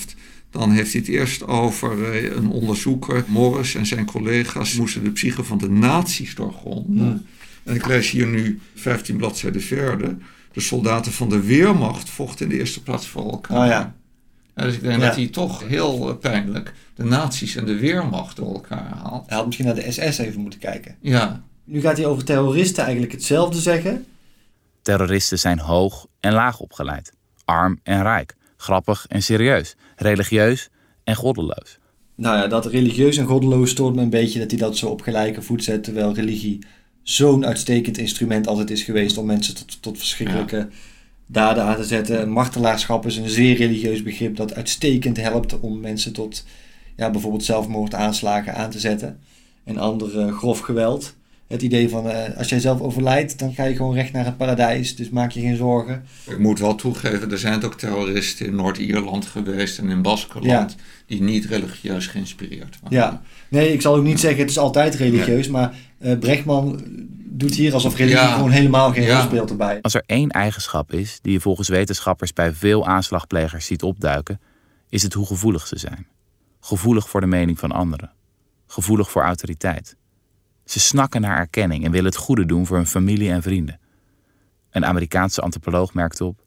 dan 0.52 0.72
heeft 0.72 0.92
hij 0.92 1.02
het 1.02 1.10
eerst 1.10 1.48
over 1.48 2.12
eh, 2.14 2.36
een 2.36 2.50
onderzoeker, 2.50 3.24
Morris 3.28 3.76
en 3.76 3.86
zijn 3.86 4.06
collega's, 4.06 4.74
moesten 4.76 5.04
de 5.04 5.12
psyche 5.12 5.44
van 5.44 5.58
de 5.58 5.70
nazi's 5.70 6.36
doorgronden. 6.36 7.26
En 7.64 7.76
ik 7.76 7.88
lees 7.88 8.10
hier 8.12 8.28
nu 8.28 8.60
15 8.76 9.18
bladzijden 9.18 9.62
verder. 9.62 10.18
De 10.54 10.62
soldaten 10.62 11.12
van 11.12 11.30
de 11.30 11.42
Weermacht 11.42 12.10
vochten 12.10 12.46
in 12.46 12.52
de 12.52 12.58
eerste 12.60 12.84
plaats 12.84 13.08
voor 13.08 13.32
elkaar. 13.32 13.58
Oh 13.62 13.66
ja. 13.68 13.96
Ja, 14.56 14.64
dus 14.64 14.74
ik 14.76 14.82
denk 14.82 15.00
Ja. 15.02 15.06
dat 15.08 15.16
hij 15.16 15.28
toch 15.28 15.68
heel 15.68 16.10
eh, 16.10 16.18
pijnlijk 16.18 16.74
de 16.96 17.04
nazi's 17.04 17.56
en 17.56 17.66
de 17.66 17.76
Weermacht 17.80 18.36
door 18.36 18.54
elkaar 18.54 18.92
haalt. 18.98 19.24
Hij 19.28 19.36
had 19.38 19.46
misschien 19.46 19.66
naar 19.66 19.76
de 19.76 19.92
SS 19.92 20.18
even 20.18 20.42
moeten 20.42 20.60
kijken. 20.60 20.96
Ja, 21.02 21.42
Nu 21.64 21.82
gaat 21.82 21.98
hij 21.98 22.06
over 22.06 22.24
terroristen 22.24 22.84
eigenlijk 22.84 23.12
hetzelfde 23.14 23.60
zeggen. 23.60 24.06
Terroristen 24.82 25.40
zijn 25.40 25.60
hoog 25.60 26.08
en 26.20 26.34
laag 26.34 26.60
opgeleid, 26.60 27.14
arm 27.46 27.80
en 27.84 28.02
rijk, 28.02 28.36
grappig 28.58 29.06
en 29.08 29.24
serieus, 29.24 29.76
religieus 29.96 30.70
en 31.04 31.16
goddeloos. 31.16 31.80
Nou 32.16 32.38
ja, 32.38 32.48
dat 32.48 32.66
religieus 32.66 33.18
en 33.18 33.26
goddeloos 33.26 33.70
stoort 33.70 33.96
me 33.96 34.02
een 34.02 34.10
beetje 34.10 34.40
dat 34.40 34.50
hij 34.52 34.60
dat 34.60 34.78
zo 34.78 34.88
op 34.88 35.02
gelijke 35.02 35.42
voet 35.42 35.64
zet. 35.64 35.84
Terwijl 35.84 36.14
religie 36.14 36.60
zo'n 37.04 37.46
uitstekend 37.46 37.98
instrument 37.98 38.48
altijd 38.48 38.70
is 38.72 38.84
geweest 38.84 39.18
om 39.18 39.26
mensen 39.26 39.56
tot, 39.56 39.82
tot 39.82 39.98
verschrikkelijke 39.98 40.68
daden 41.26 41.64
aan 41.64 41.76
te 41.76 41.84
zetten. 41.84 42.30
Martelaarschap 42.30 43.06
is 43.06 43.18
een 43.18 43.30
zeer 43.30 43.56
religieus 43.56 44.04
begrip 44.04 44.36
dat 44.36 44.56
uitstekend 44.56 45.18
helpt 45.18 45.60
om 45.60 45.80
mensen 45.80 46.14
tot 46.14 46.44
ja, 46.96 47.12
bijvoorbeeld 47.12 47.44
zelfmoordaanslagen 47.44 48.56
aan 48.56 48.70
te 48.70 48.80
zetten. 48.80 49.20
En 49.64 49.78
andere 49.78 50.32
grof 50.32 50.60
geweld. 50.60 51.16
Het 51.48 51.62
idee 51.62 51.90
van 51.90 52.10
eh, 52.10 52.38
als 52.38 52.50
jij 52.50 52.60
zelf 52.60 52.82
overlijdt, 52.82 53.40
dan 53.40 53.54
ga 53.54 53.64
je 53.64 53.76
gewoon 53.76 53.94
recht 53.94 54.12
naar 54.12 54.26
het 54.26 54.38
paradijs. 54.38 54.96
Dus 54.96 55.10
maak 55.10 55.32
je 55.32 55.42
geen 55.42 55.56
zorgen. 55.56 56.04
ik 56.30 56.40
moet 56.40 56.60
wel 56.60 56.76
toegeven, 56.76 57.32
er 57.32 57.38
zijn 57.38 57.64
ook 57.64 57.78
terroristen 57.78 58.46
in 58.46 58.56
Noord-Ierland 58.56 59.26
geweest 59.26 59.78
en 59.78 59.90
in 59.90 60.02
Baskeland 60.02 60.76
die 61.06 61.22
niet 61.22 61.46
religieus 61.46 62.08
geïnspireerd 62.08 62.78
waren. 62.82 62.98
Ja, 62.98 63.22
nee, 63.50 63.74
ik 63.74 63.82
zal 63.82 63.96
ook 63.96 64.04
niet 64.04 64.20
zeggen 64.20 64.40
het 64.40 64.50
is 64.50 64.58
altijd 64.58 64.96
religieus, 64.96 65.48
maar 65.48 65.76
eh 66.00 66.18
Brechtman 66.18 66.82
doet 67.38 67.56
hier 67.56 67.74
alsof 67.74 67.96
religie 67.96 68.20
Ja. 68.20 68.34
gewoon 68.34 68.50
helemaal 68.50 68.92
geen 68.94 69.04
Ja. 69.04 69.16
rol 69.18 69.24
speelt 69.28 69.50
erbij. 69.50 69.82
Als 69.82 69.94
er 69.94 70.04
één 70.06 70.30
eigenschap 70.30 70.92
is 70.94 71.20
die 71.22 71.32
je 71.32 71.40
volgens 71.40 71.68
wetenschappers 71.68 72.34
bij 72.34 72.54
veel 72.54 72.88
aanslagplegers 72.88 73.66
ziet 73.66 73.84
opduiken, 73.84 74.40
is 74.90 75.04
het 75.04 75.14
hoe 75.14 75.26
gevoelig 75.26 75.68
ze 75.68 75.80
zijn. 75.80 76.08
Gevoelig 76.60 77.10
voor 77.10 77.22
de 77.22 77.28
mening 77.28 77.60
van 77.60 77.72
anderen. 77.72 78.12
Gevoelig 78.68 79.12
voor 79.12 79.22
autoriteit. 79.24 79.96
Ze 80.66 80.80
snakken 80.80 81.22
naar 81.22 81.38
erkenning 81.38 81.86
en 81.86 81.92
willen 81.92 82.06
het 82.06 82.16
goede 82.16 82.46
doen 82.46 82.66
voor 82.66 82.78
hun 82.78 82.88
familie 82.88 83.30
en 83.32 83.42
vrienden. 83.42 83.80
Een 84.70 84.86
Amerikaanse 84.86 85.42
antropoloog 85.42 85.94
merkt 85.94 86.22
op: 86.22 86.42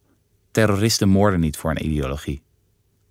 terroristen 0.50 1.08
moorden 1.08 1.40
niet 1.40 1.56
voor 1.56 1.70
een 1.70 1.84
ideologie. 1.84 2.42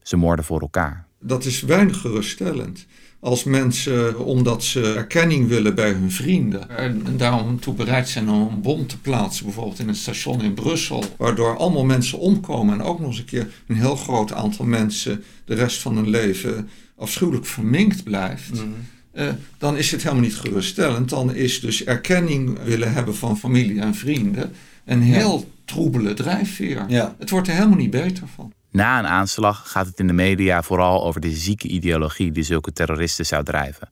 Ze 0.02 0.16
moorden 0.16 0.46
voor 0.46 0.62
elkaar. 0.62 1.08
Dat 1.20 1.46
is 1.46 1.62
weinig 1.62 2.02
geruststellend. 2.02 2.86
Als 3.20 3.44
mensen, 3.44 4.26
omdat 4.26 4.64
ze 4.64 4.94
erkenning 4.94 5.48
willen 5.48 5.76
bij 5.76 5.92
hun 5.92 6.12
vrienden, 6.12 6.70
en 6.70 7.04
daarom 7.18 7.60
toe 7.60 7.74
bereid 7.74 8.10
zijn 8.10 8.30
om 8.30 8.48
een 8.48 8.62
bom 8.62 8.88
te 8.88 9.00
plaatsen, 9.00 9.46
bijvoorbeeld 9.46 9.80
in 9.80 9.88
een 9.88 9.96
station 9.96 10.42
in 10.42 10.54
Brussel, 10.54 11.04
waardoor 11.18 11.58
allemaal 11.58 11.86
mensen 11.86 12.20
omkomen 12.20 12.74
en 12.74 12.86
ook 12.86 13.00
nog 13.00 13.10
eens 13.10 13.20
een 13.20 13.26
keer 13.26 13.48
een 13.68 13.76
heel 13.76 13.96
groot 13.96 14.34
aantal 14.34 14.66
mensen 14.66 15.24
de 15.46 15.56
rest 15.56 15.82
van 15.82 15.96
hun 15.96 16.10
leven 16.10 16.70
afschuwelijk 16.96 17.46
verminkt 17.46 18.04
blijft. 18.04 18.64
eh, 19.12 19.30
dan 19.58 19.78
is 19.78 19.92
het 19.92 20.04
helemaal 20.04 20.24
niet 20.24 20.36
geruststellend. 20.36 21.10
Dan 21.10 21.36
is 21.36 21.60
dus 21.60 21.84
erkenning 21.84 22.64
willen 22.64 22.94
hebben 22.94 23.16
van 23.16 23.38
familie 23.38 23.80
en 23.80 23.96
vrienden 23.96 24.52
een 24.86 25.02
heel 25.02 25.52
troebele 25.66 26.14
drijfveer. 26.14 26.86
Ja. 26.88 27.16
Het 27.20 27.30
wordt 27.30 27.48
er 27.48 27.54
helemaal 27.54 27.78
niet 27.78 27.90
beter 27.90 28.28
van. 28.36 28.54
Na 28.72 29.00
een 29.00 29.08
aanslag 29.08 29.72
gaat 29.72 29.86
het 29.86 30.00
in 30.00 30.08
de 30.08 30.14
media 30.14 30.62
vooral 30.62 31.04
over 31.04 31.22
de 31.22 31.32
zieke 31.32 31.68
ideologie 31.68 32.32
die 32.32 32.44
zulke 32.44 32.74
terroristen 32.74 33.26
zou 33.26 33.44
drijven. 33.44 33.92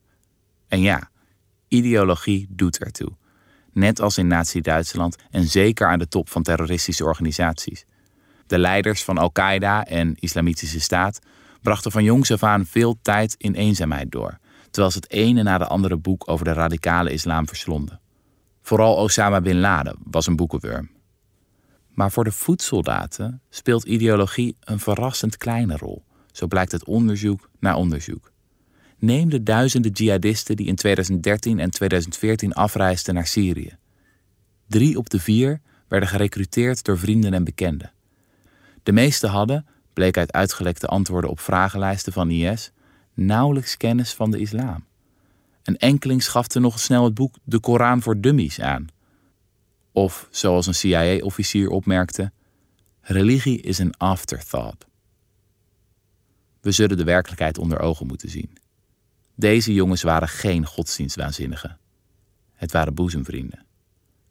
En 0.68 0.82
ja, 0.82 1.10
ideologie 1.68 2.48
doet 2.50 2.78
ertoe. 2.78 3.12
Net 3.74 4.02
als 4.02 4.18
in 4.18 4.28
Nazi-Duitsland 4.28 5.16
en 5.32 5.44
zeker 5.44 5.88
aan 5.88 6.00
de 6.00 6.08
top 6.08 6.30
van 6.30 6.44
terroristische 6.44 7.04
organisaties. 7.04 7.86
De 8.48 8.58
leiders 8.58 9.04
van 9.04 9.18
Al-Qaeda 9.18 9.86
en 9.86 10.16
Islamitische 10.16 10.80
Staat 10.80 11.20
brachten 11.62 11.92
van 11.92 12.04
jongs 12.04 12.32
af 12.32 12.44
aan 12.44 12.66
veel 12.66 12.98
tijd 13.02 13.36
in 13.38 13.54
eenzaamheid 13.54 14.12
door, 14.12 14.38
terwijl 14.72 14.92
ze 14.92 14.98
het 14.98 15.12
ene 15.12 15.44
na 15.44 15.58
de 15.58 15.68
andere 15.68 15.98
boek 15.98 16.30
over 16.30 16.46
de 16.46 16.54
radicale 16.54 17.12
islam 17.12 17.48
verslonden. 17.48 18.00
Vooral 18.62 18.96
Osama 18.96 19.42
bin 19.42 19.60
Laden 19.60 19.96
was 20.04 20.28
een 20.28 20.36
boekenworm. 20.36 20.90
Maar 21.96 22.12
voor 22.12 22.24
de 22.24 22.32
voedsoldaten 22.32 23.42
speelt 23.50 23.84
ideologie 23.84 24.58
een 24.60 24.80
verrassend 24.80 25.38
kleine 25.38 25.78
rol. 25.78 26.04
Zo 26.32 26.48
blijkt 26.48 26.72
het 26.72 26.86
onderzoek 26.86 27.50
na 27.60 27.78
onderzoek. 27.78 28.32
Neem 28.98 29.30
de 29.30 29.44
duizenden 29.44 29.92
jihadisten 29.92 30.56
die 30.56 30.68
in 30.68 30.76
2013 30.76 31.60
en 31.60 31.70
2014 31.70 32.54
afreisden 32.54 33.14
naar 33.14 33.28
Syrië. 33.28 33.78
Drie 34.68 34.98
op 34.98 35.10
de 35.10 35.20
vier 35.20 35.62
werden 35.88 36.10
gerecruiteerd 36.10 36.84
door 36.84 36.98
vrienden 36.98 37.34
en 37.34 37.44
bekenden. 37.44 37.92
De 38.84 38.92
meeste 38.92 39.28
hadden, 39.28 39.66
bleek 39.94 40.18
uit 40.18 40.34
uitgelekte 40.34 40.88
antwoorden 40.88 41.30
op 41.30 41.40
vragenlijsten 41.40 42.14
van 42.14 42.30
IS, 42.32 42.72
nauwelijks 43.14 43.78
kennis 43.78 44.14
van 44.14 44.32
de 44.32 44.40
islam. 44.40 44.84
Een 45.64 45.78
enkeling 45.78 46.24
schafte 46.24 46.60
nog 46.60 46.80
snel 46.80 47.04
het 47.04 47.14
boek 47.14 47.36
De 47.44 47.60
Koran 47.60 48.02
voor 48.02 48.22
Dummies 48.22 48.62
aan. 48.62 48.88
Of 49.96 50.28
zoals 50.32 50.68
een 50.68 50.76
CIA-officier 50.76 51.70
opmerkte: 51.70 52.32
religie 53.02 53.62
is 53.62 53.78
een 53.78 53.98
afterthought. 53.98 54.86
We 56.62 56.72
zullen 56.72 56.98
de 56.98 57.04
werkelijkheid 57.04 57.58
onder 57.58 57.80
ogen 57.80 58.08
moeten 58.08 58.30
zien. 58.30 58.58
Deze 59.36 59.74
jongens 59.74 60.02
waren 60.02 60.28
geen 60.28 60.66
godsdienstwaanzinnigen. 60.66 61.78
Het 62.54 62.72
waren 62.72 62.94
boezemvrienden. 62.94 63.66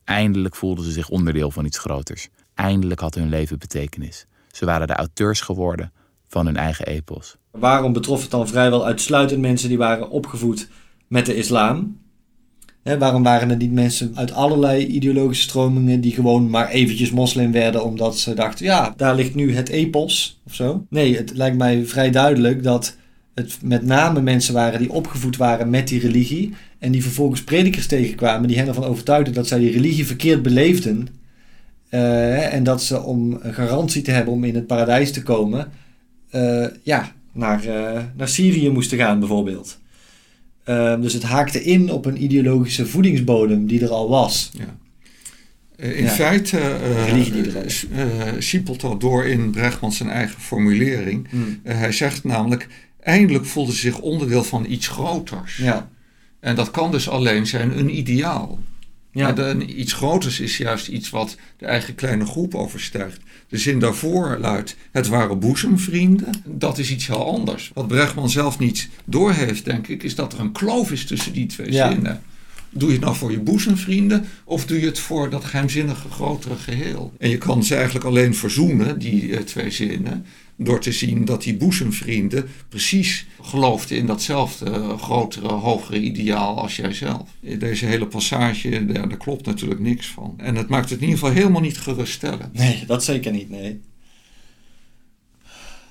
Eindelijk 0.04 0.56
voelden 0.56 0.84
ze 0.84 0.92
zich 0.92 1.08
onderdeel 1.08 1.50
van 1.50 1.64
iets 1.64 1.78
groters. 1.78 2.28
Eindelijk 2.54 3.00
had 3.00 3.14
hun 3.14 3.28
leven 3.28 3.58
betekenis. 3.58 4.26
Ze 4.50 4.64
waren 4.64 4.86
de 4.86 4.94
auteurs 4.94 5.40
geworden 5.40 5.92
van 6.28 6.46
hun 6.46 6.56
eigen 6.56 6.86
epos. 6.86 7.36
Waarom 7.50 7.92
betrof 7.92 8.22
het 8.22 8.30
dan 8.30 8.48
vrijwel 8.48 8.86
uitsluitend 8.86 9.40
mensen 9.40 9.68
die 9.68 9.78
waren 9.78 10.10
opgevoed 10.10 10.68
met 11.06 11.26
de 11.26 11.36
islam? 11.36 12.02
Waarom 12.98 13.22
waren 13.22 13.50
er 13.50 13.56
niet 13.56 13.72
mensen 13.72 14.12
uit 14.14 14.32
allerlei 14.32 14.86
ideologische 14.86 15.42
stromingen 15.42 16.00
die 16.00 16.12
gewoon 16.12 16.50
maar 16.50 16.68
eventjes 16.68 17.10
moslim 17.10 17.52
werden 17.52 17.84
omdat 17.84 18.18
ze 18.18 18.34
dachten, 18.34 18.64
ja, 18.64 18.94
daar 18.96 19.14
ligt 19.14 19.34
nu 19.34 19.54
het 19.54 19.68
epos 19.68 20.40
of 20.46 20.54
zo? 20.54 20.86
Nee, 20.88 21.16
het 21.16 21.36
lijkt 21.36 21.56
mij 21.56 21.86
vrij 21.86 22.10
duidelijk 22.10 22.62
dat 22.62 22.96
het 23.34 23.58
met 23.62 23.84
name 23.84 24.20
mensen 24.20 24.54
waren 24.54 24.78
die 24.78 24.92
opgevoed 24.92 25.36
waren 25.36 25.70
met 25.70 25.88
die 25.88 26.00
religie 26.00 26.54
en 26.78 26.92
die 26.92 27.02
vervolgens 27.02 27.44
predikers 27.44 27.86
tegenkwamen 27.86 28.48
die 28.48 28.58
hen 28.58 28.68
ervan 28.68 28.84
overtuigden 28.84 29.34
dat 29.34 29.46
zij 29.46 29.58
die 29.58 29.72
religie 29.72 30.06
verkeerd 30.06 30.42
beleefden 30.42 31.08
uh, 31.90 32.54
en 32.54 32.62
dat 32.62 32.82
ze 32.82 33.02
om 33.02 33.38
een 33.40 33.54
garantie 33.54 34.02
te 34.02 34.10
hebben 34.10 34.34
om 34.34 34.44
in 34.44 34.54
het 34.54 34.66
paradijs 34.66 35.12
te 35.12 35.22
komen, 35.22 35.72
uh, 36.32 36.66
ja, 36.82 37.12
naar, 37.32 37.66
uh, 37.66 38.00
naar 38.16 38.28
Syrië 38.28 38.70
moesten 38.70 38.98
gaan 38.98 39.18
bijvoorbeeld. 39.18 39.78
Ehm, 40.64 41.00
dus 41.00 41.12
het 41.12 41.22
haakte 41.22 41.64
in 41.64 41.90
op 41.90 42.06
een 42.06 42.22
ideologische 42.22 42.86
voedingsbodem 42.86 43.66
die 43.66 43.82
er 43.82 43.90
al 43.90 44.08
was. 44.08 44.50
Ja. 44.52 44.76
in 45.76 46.08
feite 46.08 46.58
uh, 47.92 48.32
siepelt 48.38 48.80
dat 48.80 49.00
door 49.00 49.24
in 49.24 49.50
Brechtman 49.50 49.92
zijn 49.92 50.08
eigen 50.10 50.40
formulering. 50.40 51.26
Hmm. 51.30 51.60
hij 51.62 51.92
zegt 51.92 52.24
namelijk, 52.24 52.68
eindelijk 53.00 53.46
voelde 53.46 53.72
ze 53.72 53.78
zich 53.78 53.98
onderdeel 53.98 54.44
van 54.44 54.66
iets 54.68 54.88
groters. 54.88 55.56
Ja. 55.56 55.88
En 56.40 56.54
dat 56.54 56.70
kan 56.70 56.90
dus 56.90 57.08
alleen 57.08 57.46
zijn 57.46 57.78
een 57.78 57.98
ideaal. 57.98 58.58
Ja. 59.14 59.32
de, 59.32 59.66
iets 59.66 59.92
groters 59.92 60.40
is 60.40 60.56
juist 60.56 60.88
iets 60.88 61.10
wat 61.10 61.36
de 61.56 61.66
eigen 61.66 61.94
kleine 61.94 62.26
groep 62.26 62.54
overstijgt. 62.54 63.20
De 63.48 63.58
zin 63.58 63.78
daarvoor 63.78 64.38
luidt: 64.40 64.76
het 64.90 65.08
waren 65.08 65.38
boezemvrienden. 65.38 66.42
Dat 66.44 66.78
is 66.78 66.90
iets 66.90 67.06
heel 67.06 67.32
anders. 67.32 67.70
Wat 67.74 67.88
Brechtman 67.88 68.30
zelf 68.30 68.58
niet 68.58 68.88
doorheeft, 69.04 69.64
denk 69.64 69.88
ik, 69.88 70.02
is 70.02 70.14
dat 70.14 70.32
er 70.32 70.40
een 70.40 70.52
kloof 70.52 70.92
is 70.92 71.04
tussen 71.04 71.32
die 71.32 71.46
twee 71.46 71.72
zinnen. 71.72 72.22
Doe 72.76 72.88
je 72.88 72.94
het 72.94 73.04
nou 73.04 73.16
voor 73.16 73.30
je 73.30 73.40
boezemvrienden 73.40 74.24
of 74.44 74.66
doe 74.66 74.80
je 74.80 74.86
het 74.86 74.98
voor 74.98 75.30
dat 75.30 75.44
geheimzinnige 75.44 76.08
grotere 76.08 76.56
geheel? 76.56 77.12
En 77.18 77.30
je 77.30 77.38
kan 77.38 77.64
ze 77.64 77.74
eigenlijk 77.74 78.04
alleen 78.04 78.34
verzoenen, 78.34 78.98
die 78.98 79.28
uh, 79.28 79.38
twee 79.38 79.70
zinnen, 79.70 80.26
door 80.56 80.80
te 80.80 80.92
zien 80.92 81.24
dat 81.24 81.42
die 81.42 81.56
boezemvrienden 81.56 82.48
precies 82.68 83.26
geloofden 83.42 83.96
in 83.96 84.06
datzelfde 84.06 84.70
eh, 84.70 84.98
grotere, 84.98 85.48
hogere 85.52 86.00
ideaal 86.00 86.60
als 86.60 86.76
jijzelf. 86.76 87.28
Deze 87.58 87.86
hele 87.86 88.06
passage, 88.06 88.86
daar, 88.86 89.08
daar 89.08 89.18
klopt 89.18 89.46
natuurlijk 89.46 89.80
niks 89.80 90.06
van. 90.06 90.34
En 90.36 90.54
het 90.54 90.68
maakt 90.68 90.90
het 90.90 90.98
in 91.00 91.04
ieder 91.04 91.18
geval 91.18 91.34
helemaal 91.34 91.60
niet 91.60 91.78
geruststellend. 91.78 92.52
Nee, 92.52 92.84
dat 92.86 93.04
zeker 93.04 93.32
niet, 93.32 93.50
nee. 93.50 93.80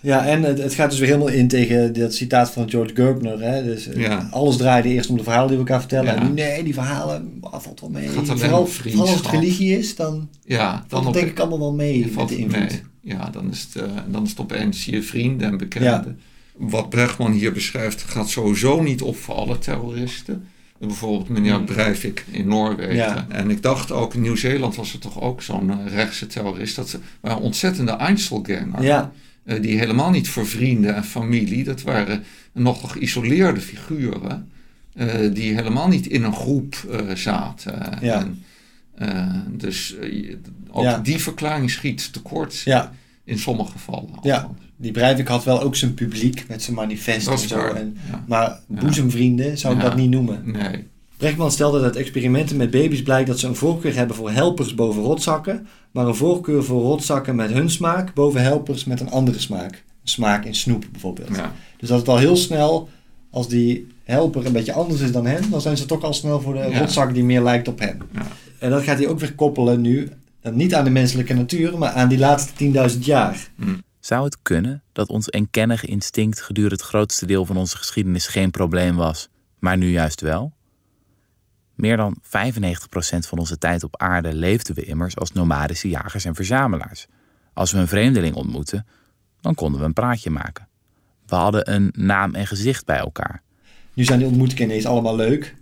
Ja, 0.04 0.26
en 0.26 0.44
het, 0.44 0.58
het, 0.58 0.74
gaat 0.74 0.90
dus 0.90 1.00
weer 1.00 1.08
helemaal 1.08 1.28
in 1.28 1.48
tegen 1.48 1.94
dat 1.94 2.14
citaat 2.14 2.52
van 2.52 2.70
George 2.70 2.96
Gerbner. 2.96 3.42
Hè? 3.42 3.64
Dus 3.64 3.88
eh, 3.88 4.32
alles 4.32 4.58
draaide 4.58 4.90
eerst 4.90 5.10
om 5.10 5.18
de 5.18 5.24
verhalen 5.24 5.48
die 5.48 5.58
we 5.58 5.64
elkaar 5.64 5.80
vertellen. 5.80 6.16
En 6.16 6.28
nu, 6.28 6.34
nee, 6.34 6.64
die 6.64 6.74
verhalen 6.74 7.40
valt 7.42 7.80
wel 7.80 7.90
mee. 7.90 8.10
vooral, 8.10 8.66
vooral 8.66 9.02
als 9.02 9.16
het 9.16 9.28
religie 9.28 9.78
is, 9.78 9.96
dan 9.96 10.30
ja, 10.46 10.86
dan 10.88 11.12
denk 11.12 11.28
ik 11.28 11.40
allemaal 11.40 11.60
wel 11.60 11.74
mee 11.74 12.12
met 12.16 12.28
de 12.28 12.38
invloed. 12.38 12.84
Ja, 13.04 13.30
dan 13.30 13.50
is 13.50 13.68
het, 13.74 13.84
uh, 13.84 13.92
dan 14.08 14.24
is 14.24 14.30
het 14.30 14.40
opeens 14.40 14.86
je 14.86 15.04
vrienden 15.04 15.48
en 15.48 15.58
bekenden. 15.58 16.20
Wat 16.56 16.90
Brechtman 16.90 17.32
hier 17.32 17.52
beschrijft 17.52 18.02
gaat 18.02 18.30
sowieso 18.30 18.82
niet 18.82 19.02
op 19.02 19.18
voor 19.18 19.36
alle 19.36 19.60
terroristen. 19.60 20.48
Bijvoorbeeld 20.78 21.30
meneer 21.30 21.60
mm. 21.60 21.66
Breivik 21.66 22.26
in 22.32 22.48
Noorwegen. 22.48 23.32
En 23.32 23.50
ik 23.50 23.62
dacht 23.62 23.92
ook 23.92 24.14
in 24.14 24.22
Nieuw-Zeeland 24.22 24.76
was 24.76 24.94
er 24.94 25.00
toch 25.00 25.22
ook 25.22 25.42
zo'n 25.42 25.70
uh, 25.70 25.76
rechtse 25.88 26.28
terrorist. 26.28 26.76
Dat 26.76 27.00
waren 27.20 27.42
ontzettende 27.42 27.92
Einzelganger. 27.92 28.84
Ja. 28.84 29.12
Uh, 29.46 29.62
die 29.62 29.78
helemaal 29.78 30.10
niet 30.10 30.30
voor 30.30 30.48
vrienden 30.48 30.96
en 30.96 31.04
familie. 31.04 31.64
Dat 31.64 31.82
waren 31.82 32.24
nog 32.52 32.92
geïsoleerde 32.92 33.62
figuren. 33.62 34.50
die 35.34 35.56
helemaal 35.56 35.88
niet 35.88 36.08
in 36.08 36.24
een 36.24 36.36
groep 36.36 36.76
zaten. 37.14 37.98
Ja. 38.02 38.20
En, 38.20 38.44
uh, 39.02 39.36
dus 39.52 39.96
uh, 40.02 40.36
ook 40.72 40.84
ja. 40.84 40.98
die 40.98 41.22
verklaring 41.22 41.72
schiet 41.72 42.14
tekort 42.14 42.60
ja. 42.60 42.94
in 43.24 43.40
sommige 43.40 43.72
gevallen. 43.72 44.10
Ja, 44.22 44.50
die 44.76 44.92
Breivik 44.92 45.28
had 45.28 45.44
wel 45.44 45.62
ook 45.62 45.76
zijn 45.76 45.94
publiek 45.94 46.48
met 46.48 46.62
zijn 46.62 46.76
manifest 46.76 47.28
en 47.28 47.38
zo. 47.38 47.60
En, 47.60 47.98
maar 48.28 48.60
boezemvrienden 48.68 49.58
zou 49.58 49.76
ik 49.76 49.82
dat 49.82 49.96
niet 49.96 50.10
noemen. 50.10 50.42
Nee. 50.46 50.88
Brechtman 51.18 51.52
stelde 51.52 51.82
dat 51.82 51.96
experimenten 51.96 52.58
met 52.58 52.72
baby's 52.72 53.02
blijkt 53.02 53.28
dat 53.28 53.40
ze 53.40 53.48
een 53.48 53.56
voorkeur 53.56 53.96
hebben 53.96 54.16
voor 54.16 54.32
helpers 54.32 54.76
boven 54.76 55.02
rotzakken, 55.02 55.68
maar 55.92 56.08
een 56.08 56.16
voorkeur 56.16 56.64
voor 56.64 56.82
rotzakken 56.82 57.36
met 57.36 57.52
hun 57.52 57.70
smaak 57.70 58.14
boven 58.14 58.42
helpers 58.42 58.86
met 58.86 59.00
een 59.00 59.10
andere 59.12 59.40
smaak. 59.40 59.84
Smaak 60.04 60.46
in 60.46 60.56
snoep 60.56 60.86
bijvoorbeeld. 60.92 61.30
Dus 61.78 61.90
dat 61.90 62.00
het 62.00 62.08
al 62.08 62.18
heel 62.18 62.36
snel, 62.36 62.90
als 63.34 63.48
die 63.48 63.88
helper 64.04 64.46
een 64.46 64.52
beetje 64.52 64.74
anders 64.74 65.02
is 65.02 65.12
dan 65.12 65.26
hen, 65.26 65.50
dan 65.50 65.62
zijn 65.62 65.78
ze 65.78 65.86
toch 65.86 66.04
al 66.04 66.14
snel 66.14 66.42
voor 66.42 66.54
de 66.54 66.78
rotzak 66.78 67.14
die 67.14 67.24
meer 67.24 67.42
lijkt 67.42 67.68
op 67.68 67.80
hen. 67.80 68.02
En 68.60 68.70
dat 68.70 68.84
gaat 68.84 68.98
hij 68.98 69.08
ook 69.08 69.20
weer 69.20 69.36
koppelen 69.36 69.82
nu, 69.82 70.12
niet 70.52 70.76
aan 70.76 70.84
de 70.84 70.90
menselijke 70.90 71.34
natuur, 71.34 71.78
maar 71.78 71.92
aan 71.92 72.10
die 72.10 72.18
laatste 72.18 72.92
10.000 72.94 73.00
jaar. 73.00 73.50
Hm. 73.56 73.76
Zou 74.00 74.24
het 74.24 74.38
kunnen 74.42 74.84
dat 74.92 75.08
ons 75.08 75.30
enkennige 75.30 75.88
instinct 75.88 76.42
gedurende 76.42 76.76
het 76.76 76.86
grootste 76.86 77.26
deel 77.26 77.46
van 77.46 77.58
onze 77.58 77.78
geschiedenis 77.78 78.28
geen 78.28 78.52
probleem 78.52 78.96
was, 78.96 79.30
maar 79.60 79.78
nu 79.78 79.92
juist 79.92 80.22
wel? 80.22 80.54
Meer 81.76 81.98
dan 81.98 82.18
95% 82.22 82.28
van 83.20 83.38
onze 83.38 83.58
tijd 83.58 83.84
op 83.84 83.98
aarde 83.98 84.34
leefden 84.34 84.76
we 84.76 84.86
immers 84.86 85.18
als 85.18 85.32
nomadische 85.32 85.90
jagers 85.90 86.26
en 86.26 86.36
verzamelaars. 86.36 87.08
Als 87.54 87.72
we 87.72 87.78
een 87.78 87.88
vreemdeling 87.88 88.36
ontmoetten, 88.36 88.86
dan 89.42 89.56
konden 89.56 89.80
we 89.80 89.86
een 89.86 89.94
praatje 89.94 90.30
maken. 90.30 90.68
We 91.34 91.40
hadden 91.40 91.74
een 91.74 91.94
naam 91.96 92.36
en 92.36 92.48
gezicht 92.48 92.86
bij 92.86 92.98
elkaar. 92.98 93.42
Nu 93.94 94.04
zijn 94.04 94.20
die 94.20 94.28
ontmoetingen 94.28 94.64
ineens 94.64 94.86
allemaal 94.86 95.16
leuk. 95.16 95.56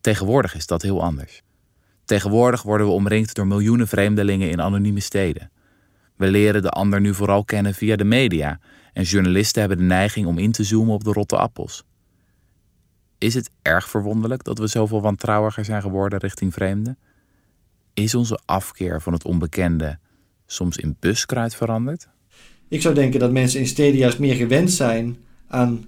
Tegenwoordig 0.00 0.54
is 0.54 0.66
dat 0.66 0.82
heel 0.82 1.02
anders. 1.02 1.42
Tegenwoordig 2.04 2.62
worden 2.62 2.86
we 2.86 2.92
omringd 2.92 3.34
door 3.34 3.46
miljoenen 3.46 3.88
vreemdelingen 3.88 4.50
in 4.50 4.60
anonieme 4.60 5.00
steden. 5.00 5.50
We 6.16 6.26
leren 6.26 6.62
de 6.62 6.70
ander 6.70 7.00
nu 7.00 7.14
vooral 7.14 7.44
kennen 7.44 7.74
via 7.74 7.96
de 7.96 8.04
media 8.04 8.60
en 8.92 9.02
journalisten 9.02 9.60
hebben 9.60 9.78
de 9.78 9.84
neiging 9.84 10.26
om 10.26 10.38
in 10.38 10.52
te 10.52 10.64
zoomen 10.64 10.94
op 10.94 11.04
de 11.04 11.12
rotte 11.12 11.36
appels. 11.36 11.84
Is 13.18 13.34
het 13.34 13.50
erg 13.62 13.88
verwonderlijk 13.88 14.44
dat 14.44 14.58
we 14.58 14.66
zoveel 14.66 15.00
wantrouwiger 15.00 15.64
zijn 15.64 15.82
geworden 15.82 16.18
richting 16.18 16.52
vreemden? 16.52 16.98
Is 17.94 18.14
onze 18.14 18.38
afkeer 18.44 19.02
van 19.02 19.12
het 19.12 19.24
onbekende 19.24 19.98
soms 20.46 20.76
in 20.76 20.96
buskruid 21.00 21.54
veranderd? 21.54 22.08
Ik 22.68 22.82
zou 22.82 22.94
denken 22.94 23.20
dat 23.20 23.32
mensen 23.32 23.60
in 23.60 23.66
steden 23.66 23.98
juist 23.98 24.18
meer 24.18 24.34
gewend 24.34 24.72
zijn 24.72 25.16
aan 25.48 25.84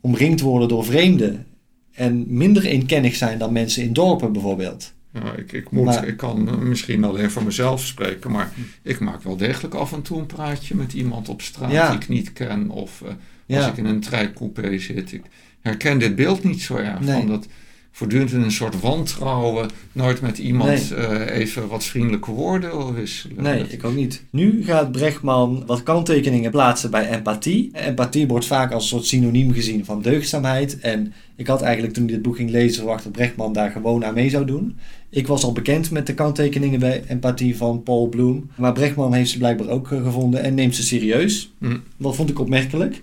omringd 0.00 0.40
worden 0.40 0.68
door 0.68 0.84
vreemden 0.84 1.46
en 1.92 2.24
minder 2.36 2.64
eenkennig 2.64 3.14
zijn 3.14 3.38
dan 3.38 3.52
mensen 3.52 3.82
in 3.82 3.92
dorpen 3.92 4.32
bijvoorbeeld. 4.32 4.92
Ja, 5.12 5.34
ik, 5.34 5.52
ik, 5.52 5.70
moet, 5.70 6.06
ik 6.06 6.16
kan 6.16 6.68
misschien 6.68 7.04
alleen 7.04 7.30
voor 7.30 7.44
mezelf 7.44 7.84
spreken, 7.84 8.30
maar 8.30 8.52
ik 8.82 9.00
maak 9.00 9.22
wel 9.22 9.36
degelijk 9.36 9.74
af 9.74 9.92
en 9.92 10.02
toe 10.02 10.18
een 10.18 10.26
praatje 10.26 10.74
met 10.74 10.92
iemand 10.92 11.28
op 11.28 11.42
straat 11.42 11.90
die 11.90 12.00
ik 12.00 12.08
niet 12.08 12.32
ken. 12.32 12.70
Of 12.70 13.02
uh, 13.46 13.58
als 13.58 13.66
ik 13.66 13.76
in 13.76 13.84
een 13.84 14.00
treincoupé 14.00 14.78
zit. 14.78 15.12
Ik 15.12 15.22
herken 15.60 15.98
dit 15.98 16.14
beeld 16.14 16.44
niet 16.44 16.62
zo 16.62 16.76
erg 16.76 17.04
van 17.04 17.26
dat 17.26 17.46
voortdurend 17.92 18.32
in 18.32 18.42
een 18.42 18.52
soort 18.52 18.80
wantrouwen 18.80 19.70
nooit 19.92 20.20
met 20.20 20.38
iemand 20.38 20.92
eh, 20.92 21.36
even 21.36 21.68
wat 21.68 21.84
vriendelijke 21.84 22.30
woorden 22.30 22.94
wisselen. 22.94 23.42
Nee, 23.42 23.64
ik 23.68 23.84
ook 23.84 23.94
niet. 23.94 24.22
Nu 24.30 24.64
gaat 24.64 24.92
Brechtman 24.92 25.66
wat 25.66 25.82
kanttekeningen 25.82 26.50
plaatsen 26.50 26.90
bij 26.90 27.08
empathie. 27.08 27.70
Empathie 27.72 28.26
wordt 28.26 28.46
vaak 28.46 28.72
als 28.72 28.82
een 28.82 28.88
soort 28.88 29.06
synoniem 29.06 29.52
gezien 29.52 29.84
van 29.84 30.02
deugdzaamheid. 30.02 30.78
En 30.80 31.12
ik 31.36 31.46
had 31.46 31.62
eigenlijk 31.62 31.94
toen 31.94 32.04
ik 32.04 32.10
dit 32.10 32.22
boek 32.22 32.36
ging 32.36 32.50
lezen 32.50 32.76
verwacht 32.76 33.04
dat 33.04 33.12
Brechtman 33.12 33.52
daar 33.52 33.70
gewoon 33.70 34.04
aan 34.04 34.14
mee 34.14 34.30
zou 34.30 34.44
doen. 34.44 34.78
Ik 35.10 35.26
was 35.26 35.44
al 35.44 35.52
bekend 35.52 35.90
met 35.90 36.06
de 36.06 36.14
kanttekeningen 36.14 36.80
bij 36.80 37.04
empathie 37.06 37.56
van 37.56 37.82
Paul 37.82 38.08
Bloem. 38.08 38.50
Maar 38.56 38.72
Brechtman 38.72 39.14
heeft 39.14 39.30
ze 39.30 39.38
blijkbaar 39.38 39.68
ook 39.68 39.86
gevonden 39.86 40.42
en 40.42 40.54
neemt 40.54 40.74
ze 40.74 40.82
serieus. 40.82 41.52
Hm. 41.58 41.78
Dat 41.96 42.16
vond 42.16 42.30
ik 42.30 42.38
opmerkelijk. 42.38 43.02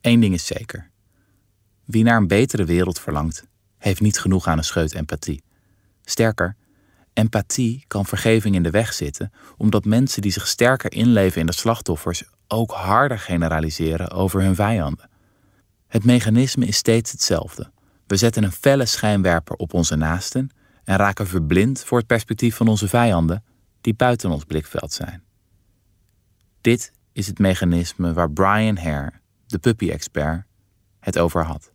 Eén 0.00 0.20
ding 0.20 0.34
is 0.34 0.46
zeker. 0.46 0.90
Wie 1.84 2.04
naar 2.04 2.16
een 2.16 2.26
betere 2.26 2.64
wereld 2.64 3.00
verlangt, 3.00 3.46
heeft 3.78 4.00
niet 4.00 4.18
genoeg 4.18 4.46
aan 4.46 4.58
een 4.58 4.64
scheut 4.64 4.94
empathie. 4.94 5.42
Sterker, 6.04 6.56
empathie 7.12 7.84
kan 7.86 8.06
vergeving 8.06 8.54
in 8.54 8.62
de 8.62 8.70
weg 8.70 8.92
zitten, 8.92 9.32
omdat 9.56 9.84
mensen 9.84 10.22
die 10.22 10.32
zich 10.32 10.46
sterker 10.46 10.92
inleven 10.92 11.40
in 11.40 11.46
de 11.46 11.54
slachtoffers 11.54 12.24
ook 12.48 12.70
harder 12.70 13.18
generaliseren 13.18 14.10
over 14.10 14.42
hun 14.42 14.54
vijanden. 14.54 15.10
Het 15.86 16.04
mechanisme 16.04 16.66
is 16.66 16.76
steeds 16.76 17.10
hetzelfde. 17.10 17.70
We 18.06 18.16
zetten 18.16 18.42
een 18.42 18.52
felle 18.52 18.86
schijnwerper 18.86 19.56
op 19.56 19.74
onze 19.74 19.96
naasten 19.96 20.50
en 20.84 20.96
raken 20.96 21.26
verblind 21.26 21.84
voor 21.84 21.98
het 21.98 22.06
perspectief 22.06 22.56
van 22.56 22.68
onze 22.68 22.88
vijanden 22.88 23.44
die 23.80 23.94
buiten 23.94 24.30
ons 24.30 24.44
blikveld 24.44 24.92
zijn. 24.92 25.22
Dit 26.60 26.92
is 27.12 27.26
het 27.26 27.38
mechanisme 27.38 28.12
waar 28.12 28.30
Brian 28.30 28.76
Hare, 28.76 29.12
de 29.46 29.58
puppy-expert, 29.58 30.44
het 31.00 31.18
over 31.18 31.44
had. 31.44 31.72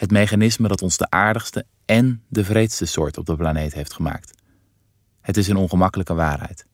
Het 0.00 0.10
mechanisme 0.10 0.68
dat 0.68 0.82
ons 0.82 0.96
de 0.96 1.10
aardigste 1.10 1.64
en 1.84 2.22
de 2.28 2.44
vreedste 2.44 2.86
soort 2.86 3.18
op 3.18 3.26
de 3.26 3.36
planeet 3.36 3.74
heeft 3.74 3.92
gemaakt. 3.92 4.30
Het 5.20 5.36
is 5.36 5.48
een 5.48 5.56
ongemakkelijke 5.56 6.14
waarheid. 6.14 6.66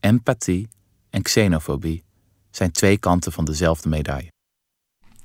Empathie 0.00 0.68
en 1.10 1.22
xenofobie 1.22 2.02
zijn 2.50 2.70
twee 2.70 2.98
kanten 2.98 3.32
van 3.32 3.44
dezelfde 3.44 3.88
medaille. 3.88 4.32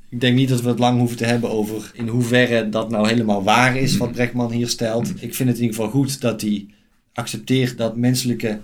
Ik 0.09 0.21
denk 0.21 0.35
niet 0.35 0.49
dat 0.49 0.61
we 0.61 0.69
het 0.69 0.79
lang 0.79 0.97
hoeven 0.99 1.17
te 1.17 1.25
hebben 1.25 1.49
over 1.49 1.91
in 1.93 2.07
hoeverre 2.07 2.69
dat 2.69 2.89
nou 2.89 3.07
helemaal 3.07 3.43
waar 3.43 3.77
is 3.77 3.97
wat 3.97 4.11
Brechtman 4.11 4.51
hier 4.51 4.69
stelt. 4.69 5.09
Ik 5.09 5.35
vind 5.35 5.49
het 5.49 5.57
in 5.57 5.63
ieder 5.63 5.75
geval 5.75 5.91
goed 5.91 6.21
dat 6.21 6.41
hij 6.41 6.65
accepteert 7.13 7.77
dat 7.77 7.97
menselijke 7.97 8.59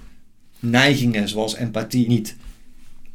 neigingen 0.60 1.30
zoals 1.30 1.56
empathie 1.56 2.08
niet 2.08 2.36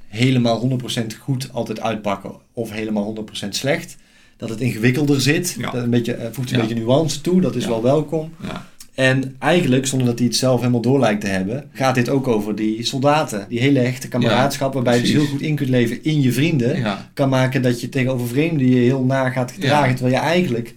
helemaal 0.07 0.81
100% 0.81 1.07
goed 1.21 1.53
altijd 1.53 1.81
uitpakken 1.81 2.35
of 2.53 2.71
helemaal 2.71 3.27
100% 3.45 3.49
slecht. 3.49 3.97
Dat 4.37 4.49
het 4.49 4.61
ingewikkelder 4.61 5.21
zit. 5.21 5.57
Ja. 5.59 5.71
Dat 5.71 5.83
een 5.83 5.91
beetje, 5.91 6.13
eh, 6.15 6.29
voegt 6.33 6.53
een 6.53 6.61
beetje 6.61 6.75
nuance 6.75 7.21
toe. 7.21 7.41
Dat 7.41 7.55
is 7.57 7.67
wel 7.67 7.83
welkom. 7.83 8.33
Ja. 8.43 8.67
En 8.95 9.37
eigenlijk, 9.39 9.87
zonder 9.87 10.07
dat 10.09 10.19
hij 10.19 10.27
het 10.27 10.37
zelf 10.37 10.59
helemaal 10.61 10.81
door 10.81 10.99
lijkt 10.99 11.21
te 11.21 11.27
hebben, 11.27 11.69
gaat 11.73 11.95
dit 11.95 12.09
ook 12.09 12.29
over 12.29 12.55
die 12.55 12.85
soldaten. 12.85 13.47
Die 13.49 13.61
hele 13.61 13.79
hechte 13.79 14.09
kameraadschap, 14.09 14.75
waarbij 14.75 14.95
je 14.97 15.01
dus 15.03 15.11
heel 15.13 15.27
goed 15.27 15.41
in 15.41 15.55
kunt 15.57 15.69
leven 15.69 16.05
in 16.05 16.21
je 16.23 16.33
vrienden. 16.33 16.97
Kan 17.15 17.29
maken 17.29 17.63
dat 17.63 17.81
je 17.81 17.89
tegenover 17.89 18.29
vreemden 18.29 18.67
je 18.69 18.77
heel 18.77 19.05
na 19.05 19.31
gaat 19.31 19.53
gedragen. 19.53 19.95
Terwijl 19.95 20.15
je 20.17 20.21
eigenlijk 20.23 20.75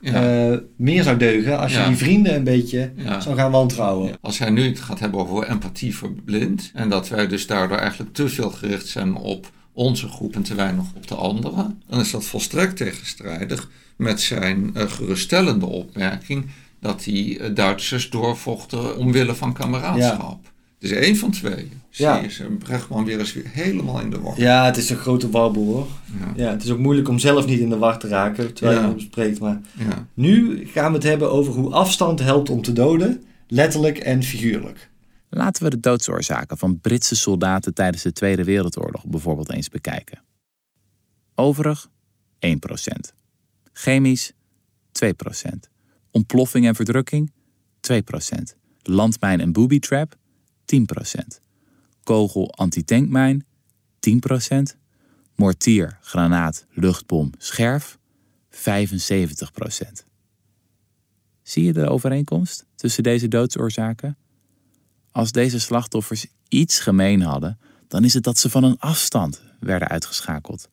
Ja. 0.00 0.50
eh, 0.50 0.58
meer 0.76 1.02
zou 1.02 1.16
deugen 1.16 1.58
als 1.58 1.72
je 1.72 1.78
Ja. 1.78 1.86
die 1.88 1.96
vrienden 1.96 2.34
een 2.34 2.44
beetje 2.44 2.90
Ja. 2.96 3.20
zou 3.20 3.36
gaan 3.36 3.50
wantrouwen. 3.50 4.12
Als 4.20 4.38
hij 4.38 4.50
nu 4.50 4.62
het 4.68 4.80
gaat 4.80 5.00
hebben 5.00 5.20
over 5.20 5.48
empathie 5.48 5.96
verblind 5.96 6.70
en 6.74 6.88
dat 6.88 7.08
wij 7.08 7.26
dus 7.26 7.46
daardoor 7.46 7.76
eigenlijk 7.78 8.12
te 8.14 8.28
veel 8.28 8.50
gericht 8.50 8.86
zijn 8.86 9.14
op 9.14 9.50
onze 9.78 10.08
groep 10.08 10.34
en 10.34 10.42
te 10.42 10.54
weinig 10.54 10.84
op 10.96 11.06
de 11.06 11.14
anderen, 11.14 11.82
dan 11.88 12.00
is 12.00 12.10
dat 12.10 12.24
volstrekt 12.24 12.76
tegenstrijdig 12.76 13.70
met 13.96 14.20
zijn 14.20 14.70
eh, 14.74 14.90
geruststellende 14.90 15.66
opmerking 15.66 16.46
dat 16.80 17.02
die 17.04 17.38
eh, 17.38 17.54
Duitsers 17.54 18.10
doorvochten 18.10 18.96
omwille 18.96 19.34
van 19.34 19.52
kameraadschap. 19.52 20.50
Dus 20.78 20.90
één 20.90 21.16
van 21.16 21.30
twee. 21.30 21.68
Zie 21.90 22.04
Ja. 22.06 22.16
je, 22.16 22.30
ze 22.30 22.44
Brechtman 22.44 23.04
weer 23.04 23.18
eens 23.18 23.32
weer 23.32 23.44
helemaal 23.48 24.00
in 24.00 24.10
de 24.10 24.20
war. 24.20 24.40
Ja, 24.40 24.64
het 24.64 24.76
is 24.76 24.90
een 24.90 24.96
grote 24.96 25.30
warboel 25.30 25.74
hoor. 25.74 25.86
Ja. 26.36 26.44
Ja, 26.44 26.50
het 26.50 26.64
is 26.64 26.70
ook 26.70 26.78
moeilijk 26.78 27.08
om 27.08 27.18
zelf 27.18 27.46
niet 27.46 27.60
in 27.60 27.68
de 27.68 27.76
war 27.78 27.98
te 27.98 28.08
raken 28.08 28.52
terwijl 28.54 28.80
je 28.80 28.86
hem 28.86 29.00
spreekt. 29.00 29.38
Maar 29.40 29.60
Ja. 29.78 30.06
nu 30.14 30.66
gaan 30.66 30.88
we 30.90 30.94
het 30.96 31.06
hebben 31.06 31.30
over 31.32 31.52
hoe 31.52 31.72
afstand 31.72 32.20
helpt 32.20 32.50
om 32.50 32.62
te 32.62 32.72
doden, 32.72 33.22
letterlijk 33.48 33.98
en 33.98 34.22
figuurlijk. 34.22 34.88
Laten 35.30 35.62
we 35.62 35.70
de 35.70 35.80
doodsoorzaken 35.80 36.58
van 36.58 36.80
Britse 36.80 37.16
soldaten 37.16 37.74
tijdens 37.74 38.02
de 38.02 38.12
Tweede 38.12 38.44
Wereldoorlog 38.44 39.06
bijvoorbeeld 39.06 39.52
eens 39.52 39.68
bekijken. 39.68 40.22
Overig 41.34 41.88
1%. 42.46 42.50
Chemisch 43.72 44.32
2%. 45.04 45.10
Ontploffing 46.10 46.66
en 46.66 46.74
verdrukking 46.74 47.32
2%. 47.92 47.94
Landmijn 48.82 49.40
en 49.40 49.52
booby 49.52 49.78
trap 49.78 50.16
10%. 50.76 51.40
Kogel 52.02 52.52
antitankmijn 52.52 53.46
10%. 53.98 54.76
Mortier, 55.34 55.98
granaat, 56.00 56.66
luchtbom, 56.70 57.30
scherf 57.38 57.98
75%. 58.50 58.58
Zie 61.42 61.64
je 61.64 61.72
de 61.72 61.88
overeenkomst 61.88 62.66
tussen 62.74 63.02
deze 63.02 63.28
doodsoorzaken? 63.28 64.16
Als 65.10 65.32
deze 65.32 65.60
slachtoffers 65.60 66.26
iets 66.48 66.80
gemeen 66.80 67.22
hadden, 67.22 67.58
dan 67.88 68.04
is 68.04 68.14
het 68.14 68.22
dat 68.22 68.38
ze 68.38 68.50
van 68.50 68.64
een 68.64 68.78
afstand 68.78 69.42
werden 69.60 69.88
uitgeschakeld. 69.88 70.68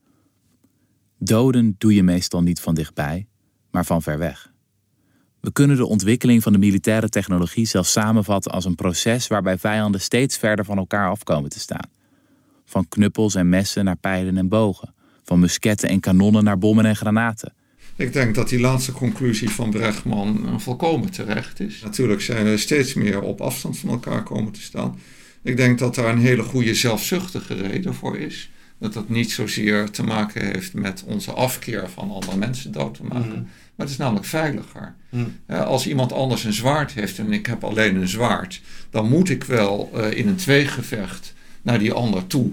Doden 1.18 1.75
doe 1.77 1.96
je 1.96 2.04
meestal 2.04 2.42
niet 2.42 2.60
van 2.60 2.75
dichtbij, 2.75 3.27
maar 3.72 3.86
van 3.86 4.01
ver 4.01 4.18
weg. 4.18 4.54
We 5.39 5.52
kunnen 5.52 5.78
de 5.78 5.86
ontwikkeling 5.86 6.43
van 6.43 6.52
de 6.52 6.58
militaire 6.58 7.10
technologie 7.10 7.65
zelfs 7.65 7.91
samenvatten 7.91 8.52
als 8.52 8.65
een 8.65 8.76
proces 8.76 9.28
waarbij 9.28 9.58
vijanden 9.58 10.02
steeds 10.02 10.38
verder 10.38 10.65
van 10.65 10.78
elkaar 10.78 11.10
afkomen 11.10 11.50
te 11.50 11.60
staan. 11.60 11.89
Van 12.65 12.88
knuppels 12.88 13.36
en 13.36 13.50
messen 13.50 13.86
naar 13.86 13.98
pijlen 13.98 14.38
en 14.38 14.48
bogen, 14.48 14.93
van 15.24 15.39
musketten 15.39 15.89
en 15.89 16.00
kanonnen 16.00 16.43
naar 16.43 16.58
bommen 16.58 16.86
en 16.86 16.95
granaten. 16.95 17.54
Ik 17.95 18.13
denk 18.13 18.36
dat 18.36 18.49
die 18.49 18.60
laatste 18.60 18.91
conclusie 18.91 19.49
van 19.49 19.69
Brechtman 19.69 20.45
eh, 20.45 20.58
volkomen 20.58 21.12
terecht 21.12 21.60
is. 21.60 21.81
Natuurlijk 21.84 22.21
zijn 22.21 22.45
we 22.45 22.58
steeds 22.58 22.93
meer 22.93 23.21
op 23.21 23.41
afstand 23.41 23.77
van 23.77 23.89
elkaar 23.89 24.23
komen 24.23 24.51
te 24.51 24.62
staan. 24.62 24.99
Ik 25.41 25.58
denk 25.58 25.79
dat 25.79 25.95
daar 25.95 26.10
een 26.10 26.19
hele 26.19 26.43
goede 26.43 26.75
zelfzuchtige 26.75 27.53
reden 27.53 27.93
voor 27.93 28.17
is. 28.17 28.49
Dat 28.77 28.93
dat 28.93 29.10
niet 29.10 29.31
zozeer 29.31 29.89
te 29.89 30.03
maken 30.03 30.45
heeft 30.45 30.73
met 30.73 31.03
onze 31.05 31.31
afkeer 31.31 31.89
van 31.89 32.12
andere 32.12 32.38
mensen 32.38 32.71
dood 32.71 32.93
te 32.93 33.03
maken. 33.03 33.29
Mhm. 33.29 33.41
Maar 33.41 33.86
het 33.86 33.89
is 33.89 33.97
namelijk 33.97 34.25
veiliger. 34.25 34.95
Hè, 35.45 35.65
Als 35.65 35.88
iemand 35.88 36.12
anders 36.13 36.43
een 36.43 36.53
zwaard 36.53 36.93
heeft 36.93 37.19
en 37.19 37.31
ik 37.34 37.45
heb 37.45 37.63
alleen 37.63 37.95
een 37.95 38.08
zwaard, 38.08 38.62
dan 38.89 39.10
moet 39.10 39.29
ik 39.29 39.43
wel 39.43 39.91
eh, 39.93 40.17
in 40.17 40.27
een 40.27 40.36
tweegevecht 40.36 41.34
naar 41.62 41.79
die 41.79 41.93
ander 41.93 42.27
toe. 42.27 42.51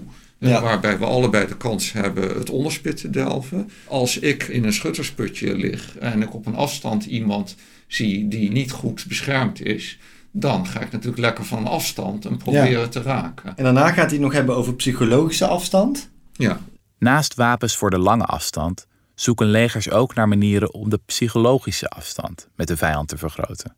Ja. 0.49 0.61
Waarbij 0.61 0.99
we 0.99 1.05
allebei 1.05 1.47
de 1.47 1.57
kans 1.57 1.91
hebben 1.91 2.37
het 2.37 2.49
onderspit 2.49 2.97
te 2.97 3.09
delven. 3.09 3.69
Als 3.87 4.19
ik 4.19 4.43
in 4.43 4.63
een 4.63 4.73
schuttersputje 4.73 5.55
lig 5.55 5.97
en 5.97 6.21
ik 6.21 6.33
op 6.33 6.45
een 6.45 6.55
afstand 6.55 7.05
iemand 7.05 7.55
zie 7.87 8.27
die 8.27 8.51
niet 8.51 8.71
goed 8.71 9.05
beschermd 9.07 9.61
is, 9.61 9.99
dan 10.31 10.67
ga 10.67 10.79
ik 10.79 10.91
natuurlijk 10.91 11.21
lekker 11.21 11.45
van 11.45 11.57
een 11.57 11.67
afstand 11.67 12.23
hem 12.23 12.37
proberen 12.37 12.89
te 12.89 13.01
raken. 13.01 13.57
En 13.57 13.63
daarna 13.63 13.87
gaat 13.87 13.95
hij 13.95 14.05
het 14.05 14.19
nog 14.19 14.33
hebben 14.33 14.55
over 14.55 14.73
psychologische 14.75 15.47
afstand. 15.47 16.09
Ja, 16.33 16.59
Naast 17.03 17.33
wapens 17.35 17.77
voor 17.77 17.89
de 17.89 17.97
lange 17.97 18.25
afstand 18.25 18.87
zoeken 19.15 19.47
legers 19.47 19.89
ook 19.89 20.15
naar 20.15 20.27
manieren 20.27 20.73
om 20.73 20.89
de 20.89 20.99
psychologische 21.05 21.87
afstand 21.87 22.49
met 22.55 22.67
de 22.67 22.77
vijand 22.77 23.07
te 23.07 23.17
vergroten. 23.17 23.75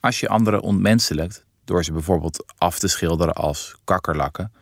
Als 0.00 0.20
je 0.20 0.28
anderen 0.28 0.60
ontmenselijkt 0.60 1.44
door 1.64 1.84
ze 1.84 1.92
bijvoorbeeld 1.92 2.44
af 2.58 2.78
te 2.78 2.88
schilderen 2.88 3.34
als 3.34 3.76
kakkerlakken, 3.84 4.52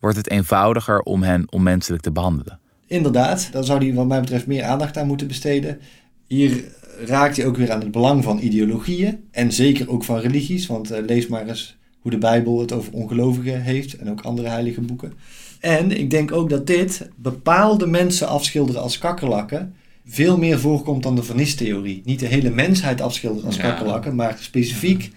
wordt 0.00 0.16
het 0.16 0.30
eenvoudiger 0.30 1.00
om 1.00 1.22
hen 1.22 1.44
onmenselijk 1.52 2.02
te 2.02 2.10
behandelen. 2.12 2.58
Inderdaad, 2.86 3.48
daar 3.52 3.64
zou 3.64 3.84
hij 3.84 3.94
wat 3.94 4.06
mij 4.06 4.20
betreft 4.20 4.46
meer 4.46 4.62
aandacht 4.64 4.96
aan 4.98 5.06
moeten 5.06 5.26
besteden. 5.26 5.78
Hier 6.26 6.64
raakt 7.06 7.36
hij 7.36 7.46
ook 7.46 7.56
weer 7.56 7.72
aan 7.72 7.80
het 7.80 7.90
belang 7.90 8.24
van 8.24 8.38
ideologieën 8.38 9.18
en 9.30 9.52
zeker 9.52 9.90
ook 9.90 10.04
van 10.04 10.18
religies, 10.18 10.66
want 10.66 10.90
eh, 10.90 11.04
lees 11.06 11.26
maar 11.26 11.46
eens 11.48 11.76
hoe 12.00 12.10
de 12.10 12.18
Bijbel 12.18 12.60
het 12.60 12.72
over 12.72 12.92
ongelovigen 12.92 13.62
heeft 13.62 13.96
en 13.96 14.10
ook 14.10 14.20
andere 14.20 14.48
heilige 14.48 14.80
boeken. 14.80 15.12
En 15.60 15.98
ik 15.98 16.10
denk 16.10 16.32
ook 16.32 16.50
dat 16.50 16.66
dit 16.66 17.08
bepaalde 17.16 17.86
mensen 17.86 18.28
afschilderen 18.28 18.82
als 18.82 18.98
kakkerlakken 18.98 19.74
veel 20.06 20.38
meer 20.38 20.58
voorkomt 20.58 21.02
dan 21.02 21.14
de 21.16 21.22
vernistheorie. 21.22 22.02
Niet 22.04 22.20
de 22.20 22.26
hele 22.26 22.50
mensheid 22.50 23.00
afschilderen 23.00 23.46
als 23.46 23.56
Ja. 23.56 23.62
kakkerlakken, 23.62 24.14
maar 24.14 24.36
specifiek 24.40 25.10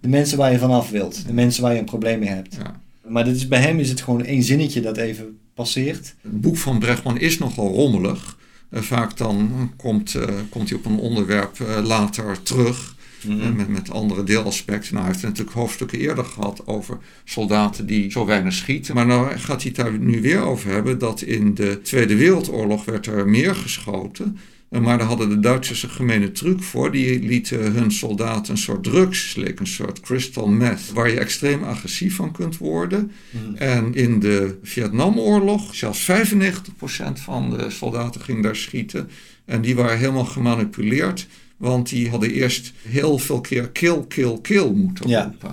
de 0.00 0.08
mensen 0.08 0.38
waar 0.38 0.52
je 0.52 0.58
vanaf 0.58 0.90
wilt, 0.90 1.26
de 1.26 1.32
mensen 1.32 1.62
waar 1.62 1.72
je 1.72 1.78
een 1.78 1.84
probleem 1.84 2.18
mee 2.18 2.28
hebt. 2.28 2.54
ja. 2.54 2.80
Maar 3.12 3.24
dit 3.24 3.36
is, 3.36 3.48
bij 3.48 3.60
hem 3.60 3.78
is 3.78 3.88
het 3.88 4.00
gewoon 4.00 4.24
één 4.24 4.42
zinnetje 4.42 4.80
dat 4.80 4.96
even 4.96 5.38
passeert. 5.54 6.14
Het 6.20 6.40
boek 6.40 6.56
van 6.56 6.78
Brechtman 6.78 7.18
is 7.18 7.38
nogal 7.38 7.72
rommelig. 7.74 8.36
Eh, 8.70 8.80
vaak 8.80 9.16
dan 9.16 9.70
komt, 9.76 10.14
eh, 10.14 10.28
komt 10.48 10.68
hij 10.68 10.78
op 10.78 10.84
een 10.84 10.98
onderwerp 10.98 11.60
eh, 11.60 11.84
later 11.84 12.42
terug. 12.42 12.94
eh, 13.28 13.50
met, 13.50 13.68
met 13.68 13.90
andere 13.90 14.24
deelaspecten. 14.24 14.94
Nou, 14.94 15.04
hij 15.04 15.12
heeft 15.14 15.24
natuurlijk 15.26 15.56
hoofdstukken 15.56 15.98
eerder 15.98 16.24
gehad 16.24 16.66
over 16.66 16.98
soldaten 17.24 17.86
die 17.86 18.10
zo 18.10 18.26
weinig 18.26 18.52
schieten. 18.52 18.94
Maar 18.94 19.06
nou 19.06 19.36
gaat 19.38 19.62
hij 19.62 19.72
het 19.74 19.84
daar 19.84 19.98
nu 19.98 20.20
weer 20.20 20.40
over 20.40 20.70
hebben 20.70 20.98
dat 20.98 21.20
in 21.20 21.54
de 21.54 21.80
Tweede 21.82 22.16
Wereldoorlog 22.16 22.84
werd 22.84 23.06
er 23.06 23.28
meer 23.28 23.54
geschoten. 23.54 24.38
Maar 24.80 24.98
daar 24.98 25.06
hadden 25.06 25.28
de 25.28 25.40
Duitsers 25.40 25.82
een 25.82 25.90
gemene 25.90 26.32
truc 26.32 26.62
voor. 26.62 26.92
Die 26.92 27.22
lieten 27.22 27.72
hun 27.72 27.90
soldaten 27.92 28.52
een 28.52 28.58
soort 28.58 28.82
drugs 28.84 29.30
slikken, 29.30 29.64
een 29.64 29.70
soort 29.70 30.00
crystal 30.00 30.48
meth, 30.48 30.92
waar 30.94 31.10
je 31.10 31.18
extreem 31.18 31.62
agressief 31.62 32.16
van 32.16 32.32
kunt 32.32 32.58
worden. 32.58 33.10
En 33.54 33.94
in 33.94 34.20
de 34.20 34.58
Vietnamoorlog, 34.62 35.74
zelfs 35.74 36.10
95% 36.10 37.12
van 37.12 37.50
de 37.50 37.70
soldaten 37.70 38.20
ging 38.20 38.42
daar 38.42 38.56
schieten. 38.56 39.08
En 39.44 39.60
die 39.60 39.74
waren 39.76 39.98
helemaal 39.98 40.24
gemanipuleerd, 40.24 41.26
want 41.56 41.88
die 41.88 42.08
hadden 42.10 42.30
eerst 42.30 42.72
heel 42.88 43.18
veel 43.18 43.40
keer 43.40 43.68
kill, 43.70 44.04
kill, 44.08 44.38
kill 44.42 44.70
moeten 44.70 45.08
Ja. 45.08 45.22
roepen. 45.24 45.48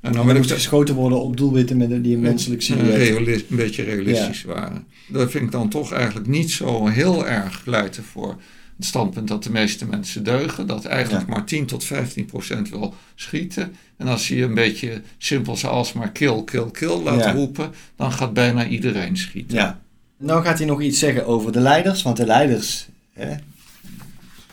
En 0.00 0.12
dan 0.12 0.26
dan 0.26 0.36
moest 0.36 0.50
ik 0.50 0.56
geschoten 0.56 0.94
worden 0.94 1.20
op 1.20 1.36
doelwitten 1.36 1.76
met, 1.76 2.04
die 2.04 2.14
een 2.14 2.20
menselijk 2.20 2.60
een, 2.60 2.66
silhouet. 2.66 2.94
realis- 2.96 3.44
een 3.50 3.56
beetje 3.56 3.82
realistisch 3.82 4.42
waren. 4.44 4.86
Dat 5.08 5.30
vind 5.30 5.44
ik 5.44 5.50
dan 5.52 5.68
toch 5.68 5.92
eigenlijk 5.92 6.26
niet 6.26 6.50
zo 6.50 6.86
heel 6.86 7.26
erg 7.26 7.62
pleiten 7.64 8.04
voor 8.04 8.36
het 8.76 8.84
standpunt 8.86 9.28
dat 9.28 9.42
de 9.42 9.50
meeste 9.50 9.86
mensen 9.86 10.24
deugen. 10.24 10.66
Dat 10.66 10.84
eigenlijk 10.84 11.26
Ja. 11.28 11.32
maar 11.34 11.44
10 11.44 11.66
tot 11.66 11.84
15 11.84 12.24
procent 12.26 12.68
wil 12.68 12.94
schieten. 13.14 13.74
En 13.96 14.06
als 14.08 14.28
je 14.28 14.42
een 14.42 14.54
beetje 14.54 15.02
simpel 15.18 15.56
zoals 15.56 15.92
maar 15.92 16.10
kill, 16.10 16.42
kill, 16.44 16.70
kill 16.70 16.96
laat 17.02 17.24
Ja. 17.24 17.32
roepen, 17.32 17.72
dan 17.96 18.12
gaat 18.12 18.32
bijna 18.32 18.66
iedereen 18.66 19.16
schieten. 19.16 19.56
Ja. 19.56 19.80
Nou 20.18 20.44
gaat 20.44 20.58
hij 20.58 20.66
nog 20.66 20.80
iets 20.82 20.98
zeggen 20.98 21.26
over 21.26 21.52
de 21.52 21.60
leiders, 21.60 22.02
want 22.02 22.16
de 22.16 22.26
leiders, 22.26 22.88
hè, 23.12 23.36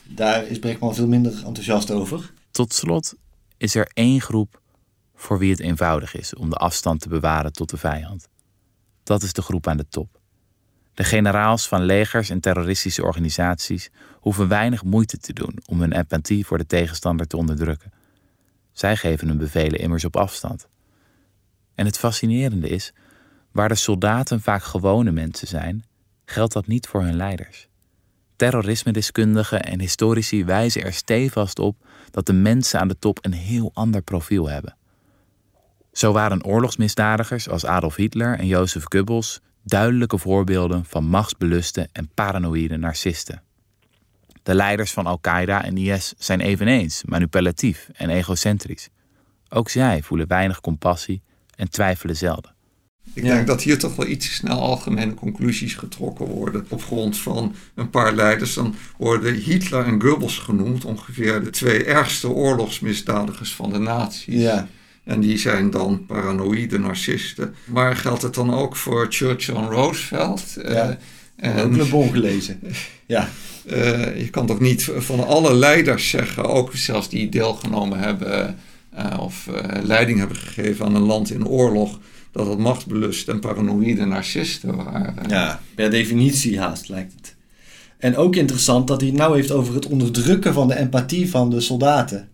daar 0.03 0.47
is 0.47 0.59
Brechtman 0.59 0.95
veel 0.95 1.07
minder 1.07 1.33
enthousiast 1.45 1.91
over. 1.91 2.31
Tot 2.51 2.73
slot 2.73 3.13
is 3.57 3.75
er 3.75 3.89
één 3.93 4.21
groep 4.21 4.61
voor 5.15 5.39
wie 5.39 5.51
het 5.51 5.59
eenvoudig 5.59 6.15
is 6.15 6.35
om 6.35 6.49
de 6.49 6.55
afstand 6.55 7.01
te 7.01 7.09
bewaren 7.09 7.53
tot 7.53 7.69
de 7.69 7.77
vijand. 7.77 8.27
Dat 9.03 9.23
is 9.23 9.33
de 9.33 9.41
groep 9.41 9.67
aan 9.67 9.77
de 9.77 9.85
top. 9.89 10.21
De 10.93 11.03
generaals 11.03 11.67
van 11.67 11.83
legers 11.83 12.29
en 12.29 12.39
terroristische 12.39 13.03
organisaties 13.03 13.89
hoeven 14.13 14.47
weinig 14.47 14.83
moeite 14.83 15.17
te 15.17 15.33
doen 15.33 15.57
om 15.65 15.79
hun 15.79 15.91
empathie 15.91 16.45
voor 16.45 16.57
de 16.57 16.65
tegenstander 16.65 17.27
te 17.27 17.37
onderdrukken. 17.37 17.91
Zij 18.71 18.95
geven 18.95 19.27
hun 19.27 19.37
bevelen 19.37 19.79
immers 19.79 20.05
op 20.05 20.15
afstand. 20.15 20.67
En 21.75 21.85
het 21.85 21.97
fascinerende 21.97 22.69
is, 22.69 22.93
waar 23.51 23.69
de 23.69 23.75
soldaten 23.75 24.41
vaak 24.41 24.63
gewone 24.63 25.11
mensen 25.11 25.47
zijn, 25.47 25.83
geldt 26.25 26.53
dat 26.53 26.67
niet 26.67 26.87
voor 26.87 27.01
hun 27.01 27.15
leiders. 27.15 27.67
Terrorisme-deskundigen 28.35 29.63
en 29.63 29.79
historici 29.79 30.45
wijzen 30.45 30.83
er 30.83 30.93
stevast 30.93 31.59
op 31.59 31.77
dat 32.11 32.25
de 32.25 32.33
mensen 32.33 32.79
aan 32.79 32.87
de 32.87 32.99
top 32.99 33.17
een 33.21 33.33
heel 33.33 33.71
ander 33.73 34.01
profiel 34.01 34.49
hebben. 34.49 34.75
Zo 35.91 36.11
waren 36.11 36.45
oorlogsmisdadigers 36.45 37.49
als 37.49 37.65
Adolf 37.65 37.95
Hitler 37.95 38.39
en 38.39 38.47
Jozef 38.47 38.83
Goebbels 38.83 39.41
duidelijke 39.63 40.17
voorbeelden 40.17 40.85
van 40.85 41.03
machtsbeluste 41.03 41.89
en 41.91 42.09
paranoïde 42.13 42.77
narcisten. 42.77 43.41
De 44.43 44.55
leiders 44.55 44.91
van 44.91 45.05
Al-Qaeda 45.05 45.63
en 45.63 45.77
IS 45.77 46.13
zijn 46.17 46.41
eveneens 46.41 47.03
manipulatief 47.05 47.89
en 47.93 48.09
egocentrisch. 48.09 48.89
Ook 49.49 49.69
zij 49.69 50.01
voelen 50.01 50.27
weinig 50.27 50.61
compassie 50.61 51.21
en 51.55 51.69
twijfelen 51.69 52.15
zelden. 52.15 52.53
Ik 53.13 53.23
denk 53.23 53.47
dat 53.47 53.61
hier 53.61 53.79
toch 53.79 53.95
wel 53.95 54.07
iets 54.07 54.35
snel 54.35 54.59
algemene 54.59 55.13
conclusies 55.13 55.75
getrokken 55.75 56.25
worden. 56.25 56.65
Op 56.69 56.83
grond 56.83 57.17
van 57.17 57.55
een 57.75 57.89
paar 57.89 58.15
leiders. 58.15 58.53
Dan 58.53 58.75
worden 58.97 59.35
Hitler 59.35 59.85
en 59.85 60.01
Goebbels 60.01 60.37
genoemd, 60.37 60.85
ongeveer 60.85 61.43
de 61.43 61.49
twee 61.49 61.83
ergste 61.83 62.29
oorlogsmisdadigers 62.29 63.53
van 63.53 63.71
de 63.71 63.79
naties. 63.79 64.41
Ja. 64.41 64.67
En 65.03 65.19
die 65.19 65.37
zijn 65.37 65.69
dan 65.69 66.05
paranoïde 66.05 66.79
narcisten. 66.79 67.55
Maar 67.65 67.95
geldt 67.95 68.21
het 68.21 68.33
dan 68.33 68.53
ook 68.53 68.75
voor 68.75 69.05
Churchill 69.09 69.55
en 69.55 69.69
Roosevelt? 69.69 70.43
Ja. 70.63 70.89
Uh, 70.89 70.95
en 71.35 71.65
ook 71.65 71.75
Le 71.75 71.85
Bon 71.85 72.11
gelezen. 72.11 72.59
Ja. 73.05 73.29
Uh, 73.65 74.19
je 74.19 74.29
kan 74.29 74.45
toch 74.45 74.59
niet 74.59 74.89
van 74.97 75.27
alle 75.27 75.53
leiders 75.53 76.09
zeggen, 76.09 76.45
ook 76.45 76.75
zelfs 76.75 77.09
die 77.09 77.29
deelgenomen 77.29 77.99
hebben 77.99 78.55
uh, 78.95 79.19
of 79.19 79.49
leiding 79.83 80.19
hebben 80.19 80.37
gegeven 80.37 80.85
aan 80.85 80.95
een 80.95 81.01
land 81.01 81.31
in 81.31 81.47
oorlog, 81.47 81.99
dat 82.31 82.47
het 82.47 82.57
machtsbelust 82.57 83.27
en 83.27 83.39
paranoïde 83.39 84.05
narcisten 84.05 84.75
waren. 84.75 85.29
Ja, 85.29 85.61
per 85.75 85.89
definitie 85.89 86.59
haast 86.59 86.89
lijkt 86.89 87.13
het. 87.13 87.35
En 87.97 88.17
ook 88.17 88.35
interessant 88.35 88.87
dat 88.87 89.01
hij 89.01 89.09
het 89.09 89.19
nou 89.19 89.35
heeft 89.35 89.51
over 89.51 89.73
het 89.73 89.87
onderdrukken 89.87 90.53
van 90.53 90.67
de 90.67 90.77
empathie 90.77 91.29
van 91.29 91.49
de 91.49 91.59
soldaten. 91.59 92.29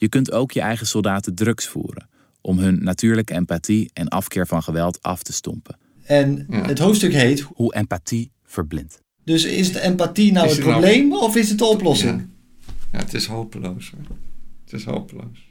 Je 0.00 0.08
kunt 0.08 0.32
ook 0.32 0.52
je 0.52 0.60
eigen 0.60 0.86
soldaten 0.86 1.34
drugs 1.34 1.66
voeren 1.66 2.08
om 2.40 2.58
hun 2.58 2.82
natuurlijke 2.84 3.34
empathie 3.34 3.90
en 3.92 4.08
afkeer 4.08 4.46
van 4.46 4.62
geweld 4.62 5.02
af 5.02 5.22
te 5.22 5.32
stompen. 5.32 5.76
En 6.04 6.46
Ja. 6.50 6.66
het 6.66 6.78
hoofdstuk 6.78 7.12
heet 7.12 7.40
Hoe 7.40 7.74
empathie 7.74 8.30
verblindt. 8.44 9.02
Dus 9.24 9.44
is 9.44 9.72
de 9.72 9.80
empathie 9.80 10.32
nou 10.32 10.46
Is 10.46 10.56
het 10.56 10.60
het 10.60 10.70
nou- 10.70 10.80
probleem 10.82 11.12
of 11.12 11.36
is 11.36 11.48
het 11.48 11.58
de 11.58 11.64
oplossing? 11.64 12.18
Ja. 12.20 12.26
Ja, 12.92 12.98
het 12.98 13.14
is 13.14 13.26
hopeloos. 13.26 13.90
Hoor. 13.90 14.16
Het 14.64 14.72
is 14.80 14.84
hopeloos. 14.84 15.46